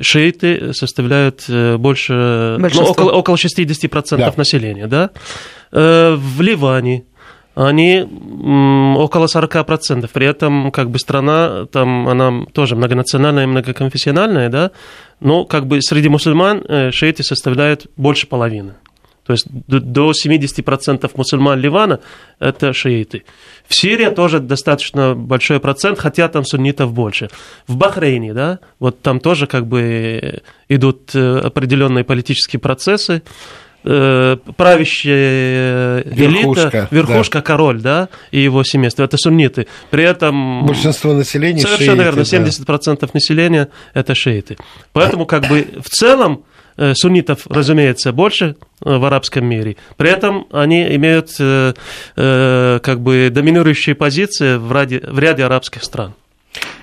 [0.00, 4.32] шииты составляют э, больше, ну, около, около 60% да.
[4.36, 5.10] населения, да.
[5.72, 7.04] Э, в Ливане
[7.54, 8.00] они
[8.96, 10.10] около 40%.
[10.12, 14.70] При этом как бы страна, там она тоже многонациональная и многоконфессиональная, да,
[15.20, 18.74] но как бы среди мусульман э, шииты составляют больше половины.
[19.26, 22.00] То есть до 70% мусульман Ливана–
[22.38, 23.24] это шииты.
[23.66, 27.30] В Сирии тоже достаточно большой процент, хотя там суннитов больше.
[27.66, 33.22] В Бахрейне, да, вот там тоже как бы идут э, определенные политические процессы,
[33.84, 37.42] э, правящая верхушка, элита, верхушка, да.
[37.42, 39.66] король, да, и его семейство, это сунниты.
[39.90, 40.66] При этом...
[40.66, 43.08] Большинство населения Совершенно шииты, верно, 70% да.
[43.14, 44.58] населения это шииты.
[44.92, 46.53] Поэтому как бы в целом э,
[46.94, 49.76] суннитов, разумеется, больше э, в арабском мире.
[49.96, 51.74] При этом они имеют э,
[52.14, 56.14] как бы доминирующие позиции в ряде, в ряде арабских стран.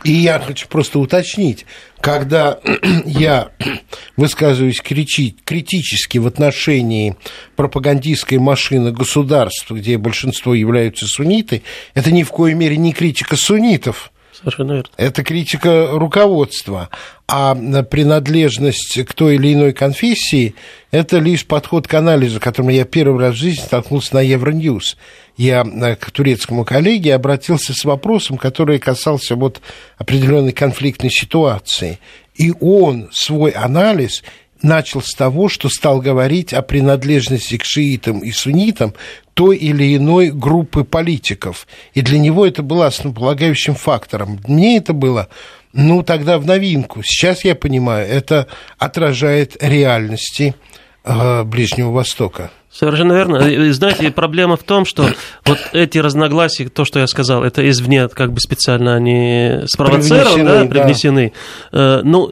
[0.03, 1.65] И я хочу просто уточнить,
[1.99, 2.59] когда
[3.05, 3.51] я
[4.17, 7.15] высказываюсь критически в отношении
[7.55, 11.61] пропагандистской машины государства, где большинство являются сунниты,
[11.93, 14.10] это ни в коей мере не критика суннитов.
[14.33, 14.89] Совершенно верно.
[14.97, 16.89] Это критика руководства.
[17.27, 20.55] А принадлежность к той или иной конфессии–
[20.91, 24.97] это лишь подход к анализу, которым я первый раз в жизни столкнулся на Евроньюз
[25.41, 29.61] я э, к турецкому коллеге обратился с вопросом, который касался вот
[29.97, 31.99] определенной конфликтной ситуации.
[32.35, 34.23] И он свой анализ
[34.63, 38.93] начал с того, что стал говорить о принадлежности к шиитам и суннитам
[39.33, 41.67] той или иной группы политиков.
[41.93, 44.39] И для него это было основополагающим фактором.
[44.47, 45.29] Мне это было,
[45.73, 47.01] ну, тогда в новинку.
[47.03, 48.47] Сейчас я понимаю, это
[48.77, 50.55] отражает реальности
[51.03, 52.51] э, Ближнего Востока.
[52.71, 53.37] Совершенно верно.
[53.37, 55.09] И, знаете, проблема в том, что
[55.45, 60.65] вот эти разногласия, то, что я сказал, это извне как бы специально они спровоцированы, да,
[60.65, 61.33] привнесены.
[61.73, 62.01] Да.
[62.03, 62.31] Ну,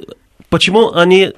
[0.49, 1.33] почему они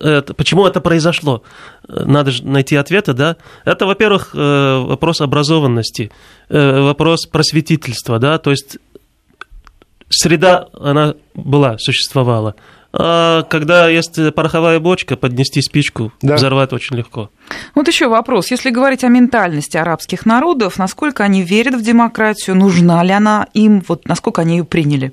[0.00, 1.42] это, почему это произошло?
[1.88, 3.36] Надо же найти ответы, да?
[3.64, 6.10] Это, во-первых, э, вопрос образованности,
[6.48, 8.78] э, вопрос просветительства, да, то есть
[10.08, 12.54] среда, она была, существовала.
[12.98, 16.36] А когда есть пороховая бочка, поднести спичку, да.
[16.36, 17.30] взорвать очень легко.
[17.74, 18.50] Вот еще вопрос.
[18.50, 23.82] Если говорить о ментальности арабских народов, насколько они верят в демократию, нужна ли она им,
[23.86, 25.12] вот насколько они ее приняли?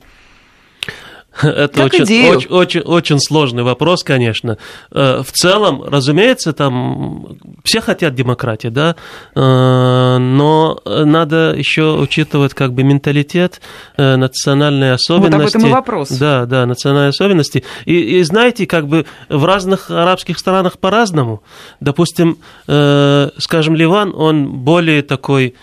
[1.41, 4.57] Это очень, очень, очень, очень сложный вопрос, конечно.
[4.91, 8.95] Э, в целом, разумеется, там все хотят демократии, да,
[9.35, 13.61] э, но надо еще учитывать как бы менталитет,
[13.97, 15.35] э, национальные особенности.
[15.35, 16.09] Вот об этом и вопрос.
[16.09, 17.63] Да, да, национальные особенности.
[17.85, 21.41] И, и знаете, как бы в разных арабских странах по-разному.
[21.79, 25.55] Допустим, скажем, Ливан, он более такой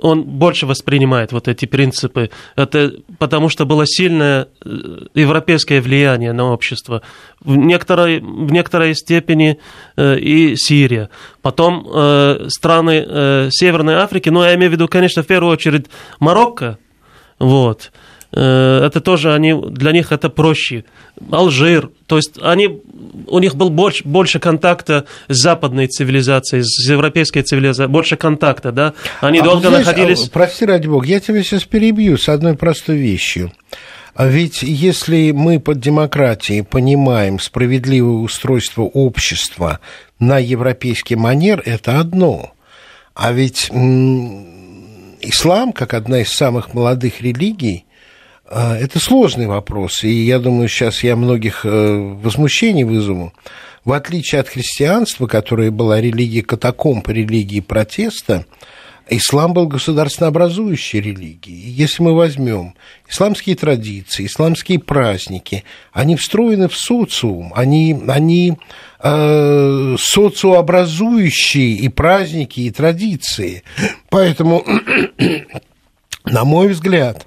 [0.00, 2.30] он больше воспринимает вот эти принципы.
[2.56, 7.02] Это потому что было сильное э, европейское влияние на общество.
[7.40, 9.58] В некоторой, в некоторой степени
[9.96, 11.10] э, и Сирия.
[11.42, 11.86] Потом
[12.48, 15.86] страны Северной Африки, но я имею в виду, конечно, в первую очередь
[16.18, 16.78] Марокко.
[17.38, 17.92] Вот.
[18.32, 20.84] Э, это тоже они, для них это проще.
[21.30, 22.80] Алжир, то есть они,
[23.26, 28.94] у них был больше, больше контакта с западной цивилизацией, с европейской цивилизацией, больше контакта, да?
[29.20, 30.28] Они а долго знаешь, находились...
[30.28, 33.52] А, прости, ради бога, я тебя сейчас перебью с одной простой вещью.
[34.14, 39.80] А ведь если мы под демократией понимаем справедливое устройство общества
[40.18, 42.52] на европейский манер, это одно.
[43.14, 43.70] А ведь
[45.20, 47.86] ислам, как одна из самых молодых религий,
[48.50, 53.32] это сложный вопрос, и я думаю, сейчас я многих э, возмущений вызову.
[53.84, 58.44] В отличие от христианства, которое была религия катакомб, религии протеста,
[59.08, 61.70] ислам был государственнообразующей религией.
[61.70, 62.74] Если мы возьмем
[63.08, 68.58] исламские традиции, исламские праздники, они встроены в социум, они, они
[69.02, 73.62] э, социообразующие и праздники, и традиции.
[74.10, 74.64] Поэтому,
[76.24, 77.26] на мой взгляд,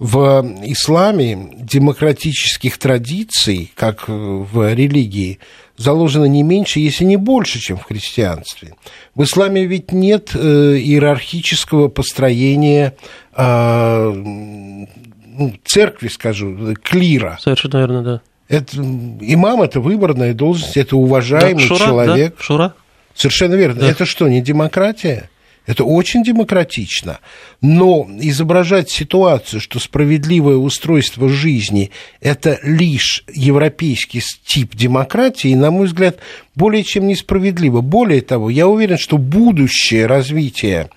[0.00, 5.38] в исламе демократических традиций, как в религии,
[5.76, 8.74] заложено не меньше, если не больше, чем в христианстве.
[9.14, 10.38] В исламе ведь нет э,
[10.78, 12.94] иерархического построения
[13.36, 17.38] э, ну, церкви, скажу, клира.
[17.40, 18.20] Совершенно верно, да.
[18.48, 22.34] Это, имам– это выборная должность, это уважаемый да, шура, человек.
[22.38, 22.74] Да, шура.
[23.14, 23.82] Совершенно верно.
[23.82, 23.90] Да.
[23.90, 25.28] Это что, не демократия?
[25.66, 27.20] Это очень демократично.
[27.60, 31.90] Но изображать ситуацию, что справедливое устройство жизни–
[32.20, 36.18] это лишь европейский тип демократии, на мой взгляд,
[36.54, 37.82] более чем несправедливо.
[37.82, 40.90] Более того, я уверен, что будущее развитие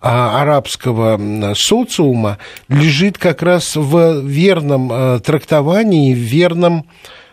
[0.00, 2.38] а, арабского социума
[2.68, 6.86] лежит как раз в верном а, трактовании, в верном,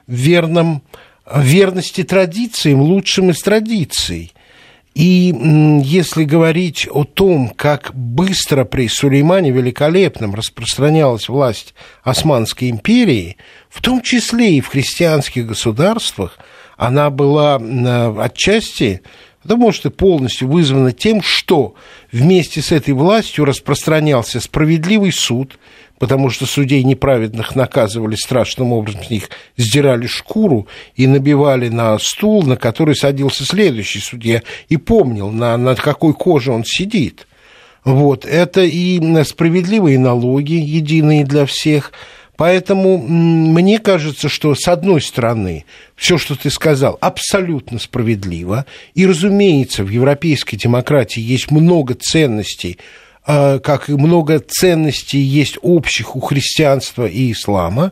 [0.08, 0.82] верном
[1.34, 4.32] верности традициям, лучшим из традиций.
[4.96, 5.36] И
[5.84, 13.36] если говорить о том, как быстро при Сулеймане Великолепном распространялась власть Османской империи,
[13.70, 16.40] в том числе и в христианских государствах,
[16.78, 17.56] она была
[18.24, 19.02] отчасти,
[19.44, 21.76] да может и полностью вызвана тем, что
[22.14, 25.60] вместе с этой властью распространялся справедливый суд,
[26.00, 32.44] потому что судей неправедных наказывали страшным образом, с них сдирали шкуру и набивали на стул,
[32.44, 37.28] на который садился следующий судья, и помнил, на, на какой коже он сидит.
[37.84, 41.92] Вот, это и справедливые налоги, единые для всех,
[42.38, 45.66] Поэтому мне кажется, что с одной стороны,
[45.96, 48.66] все, что ты сказал, абсолютно справедливо.
[48.94, 52.78] И, разумеется, в европейской демократии есть много ценностей,
[53.26, 57.92] как и много ценностей есть общих у христианства и ислама,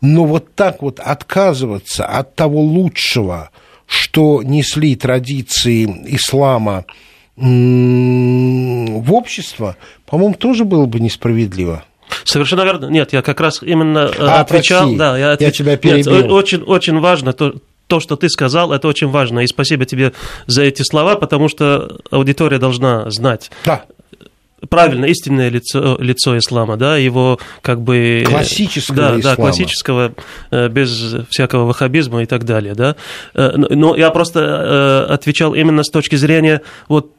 [0.00, 3.50] но вот так вот отказываться от того лучшего,
[3.86, 6.84] что несли традиции ислама
[7.36, 9.76] в общество,
[10.06, 11.84] по-моему, тоже было бы несправедливо.
[12.24, 12.86] Совершенно верно.
[12.86, 14.82] Нет, я как раз именно а, отвечал.
[14.82, 15.46] Прости, да, я, отвеч...
[15.46, 16.12] я тебя перебил.
[16.12, 17.54] Нет, очень, очень важно то,
[17.86, 19.40] то, что ты сказал, это очень важно.
[19.40, 20.12] И спасибо тебе
[20.46, 23.50] за эти слова, потому что аудитория должна знать.
[23.64, 23.84] Да
[24.68, 28.24] правильно, истинное лицо, лицо ислама, да, его как бы...
[28.26, 29.22] Классического да, ислама.
[29.22, 30.12] Да, классического,
[30.50, 32.96] э, без всякого ваххабизма и так далее, да.
[33.34, 34.40] Э, но я просто
[35.08, 37.12] э, отвечал именно с точки зрения вот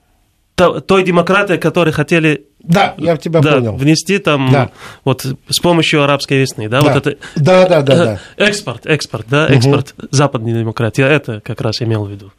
[0.56, 3.76] той демократии, которые хотели да, я тебя да, понял.
[3.76, 4.70] внести там да.
[5.04, 6.88] вот с помощью арабской весны, да, да.
[6.94, 8.20] вот это да, да, да, да.
[8.38, 10.08] экспорт, экспорт, да, экспорт угу.
[10.12, 12.32] западной демократии, я это как раз имел в виду.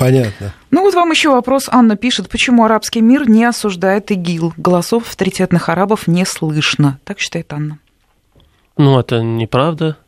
[0.00, 0.54] Понятно.
[0.70, 1.68] Ну вот вам еще вопрос.
[1.70, 4.54] Анна пишет, почему арабский мир не осуждает ИГИЛ?
[4.56, 6.98] Голосов авторитетных арабов не слышно.
[7.04, 7.78] Так считает Анна.
[8.78, 9.98] Ну, это неправда.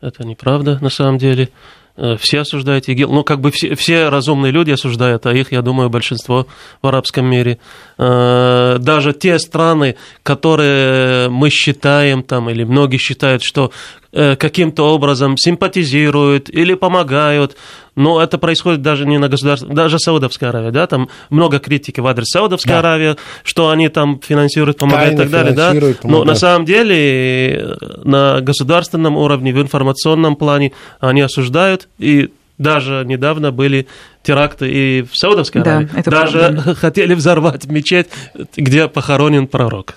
[0.00, 1.50] Это неправда на самом деле.
[1.98, 3.12] Э, все осуждают ИГИЛ.
[3.12, 6.46] Ну, как бы все, все разумные люди осуждают, а их, я думаю, большинство
[6.80, 7.58] в арабском мире.
[7.98, 13.72] Э, даже те страны, которые мы считаем, там, или многие считают, что
[14.12, 17.56] каким-то образом симпатизируют или помогают,
[17.94, 22.06] но это происходит даже не на государстве, даже Саудовская Аравия, да, там много критики в
[22.06, 22.78] адрес Саудовской да.
[22.78, 25.70] Аравии, что они там финансируют, помогают Тайно и так далее, да.
[25.70, 26.04] Помогают.
[26.04, 33.52] Но на самом деле на государственном уровне, в информационном плане они осуждают и даже недавно
[33.52, 33.86] были
[34.22, 35.88] теракты и в Саудовской Аравии.
[35.94, 36.74] Да, Даже правда.
[36.74, 38.08] хотели взорвать мечеть,
[38.56, 39.94] где похоронен пророк.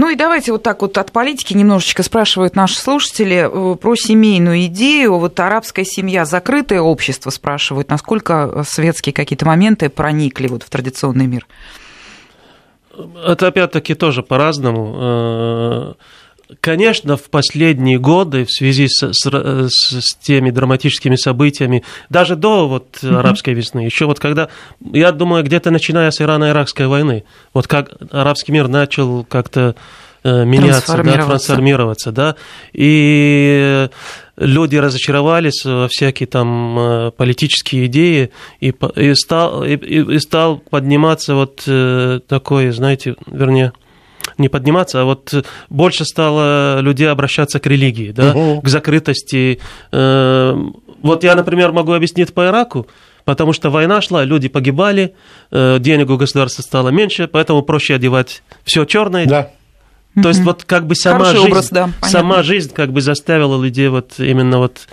[0.00, 4.64] Ну и давайте вот так вот от политики немножечко спрашивают наши слушатели э, про семейную
[4.64, 5.18] идею.
[5.18, 11.46] Вот арабская семья, закрытое общество спрашивают, насколько светские какие-то моменты проникли вот в традиционный мир.
[13.26, 15.96] Это опять-таки тоже по-разному.
[16.60, 22.98] Конечно, в последние годы в связи с, с, с теми драматическими событиями, даже до вот
[23.02, 24.48] арабской весны, еще вот когда,
[24.80, 27.24] я думаю, где-то начиная с Ирано-Иракской войны,
[27.54, 29.76] вот как арабский мир начал как-то
[30.24, 31.26] э, меняться, трансформироваться.
[31.26, 32.36] Да, трансформироваться, да,
[32.72, 33.88] и
[34.36, 38.30] люди разочаровались во всякие там э, политические идеи,
[38.60, 43.72] и, и, стал, и, и стал подниматься вот э, такой, знаете, вернее,
[44.38, 45.32] не подниматься, а вот
[45.68, 48.62] больше стало людей обращаться к религии, да, угу.
[48.62, 49.60] к закрытости.
[49.92, 50.56] Э,
[51.02, 52.86] вот я, например, могу объяснить по Ираку,
[53.24, 55.14] потому что война шла, люди погибали,
[55.50, 59.26] э, денег у государства стало меньше, поэтому проще одевать все черное.
[59.26, 59.50] Да.
[60.20, 63.62] То есть вот как бы сама Хороший жизнь, образ, да, сама жизнь как бы заставила
[63.62, 64.88] людей вот именно вот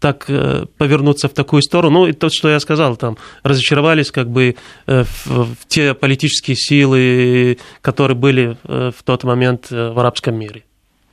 [0.00, 2.00] так э, повернуться в такую сторону.
[2.00, 6.56] Ну, и то, что я сказал, там, разочаровались как бы э, в, в те политические
[6.56, 10.64] силы, которые были э, в тот момент в арабском мире.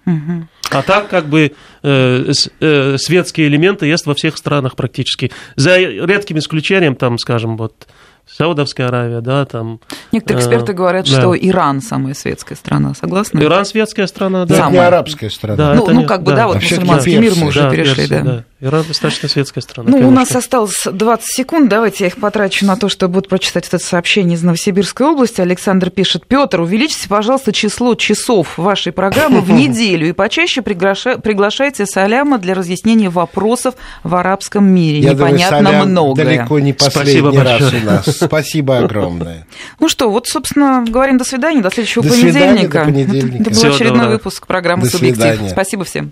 [0.06, 0.48] Угу.
[0.72, 1.52] А так как бы
[1.84, 2.32] э,
[2.62, 5.32] э, светские элементы есть во всех странах практически.
[5.56, 7.88] За редким исключением, там, скажем, вот
[8.30, 9.80] Саудовская Аравия, да, там...
[10.12, 11.20] Некоторые эксперты э, говорят, да.
[11.20, 13.40] что Иран самая светская страна, согласны?
[13.40, 14.56] Иран светская страна, да.
[14.56, 14.72] Самая.
[14.72, 15.56] не арабская страна.
[15.56, 18.24] Да, ну, ну, как бы, да, да вот мусульманский мир мы уже да, перешли, Персия,
[18.24, 18.32] да.
[18.32, 18.44] да.
[18.60, 19.88] Иран достаточно светская страна.
[19.88, 20.12] Ну, конечно.
[20.12, 23.78] у нас осталось 20 секунд, давайте я их потрачу на то, чтобы буду прочитать это
[23.78, 25.42] сообщение из Новосибирской области.
[25.42, 32.40] Александр пишет, Петр, увеличьте, пожалуйста, число часов вашей программы в неделю и почаще приглашайте Саляма
[32.40, 35.02] для разъяснения вопросов в арабском мире.
[35.02, 36.26] Я Непонятно думаю, многое.
[36.26, 38.06] далеко не последний раз у нас.
[38.08, 39.46] Спасибо огромное.
[39.80, 42.86] Ну что, вот, собственно, говорим до свидания, до следующего до понедельника.
[42.86, 43.52] Свидания, до понедельника.
[43.52, 45.52] Это был очередной выпуск программы «Субъектив».
[45.52, 46.12] Спасибо всем.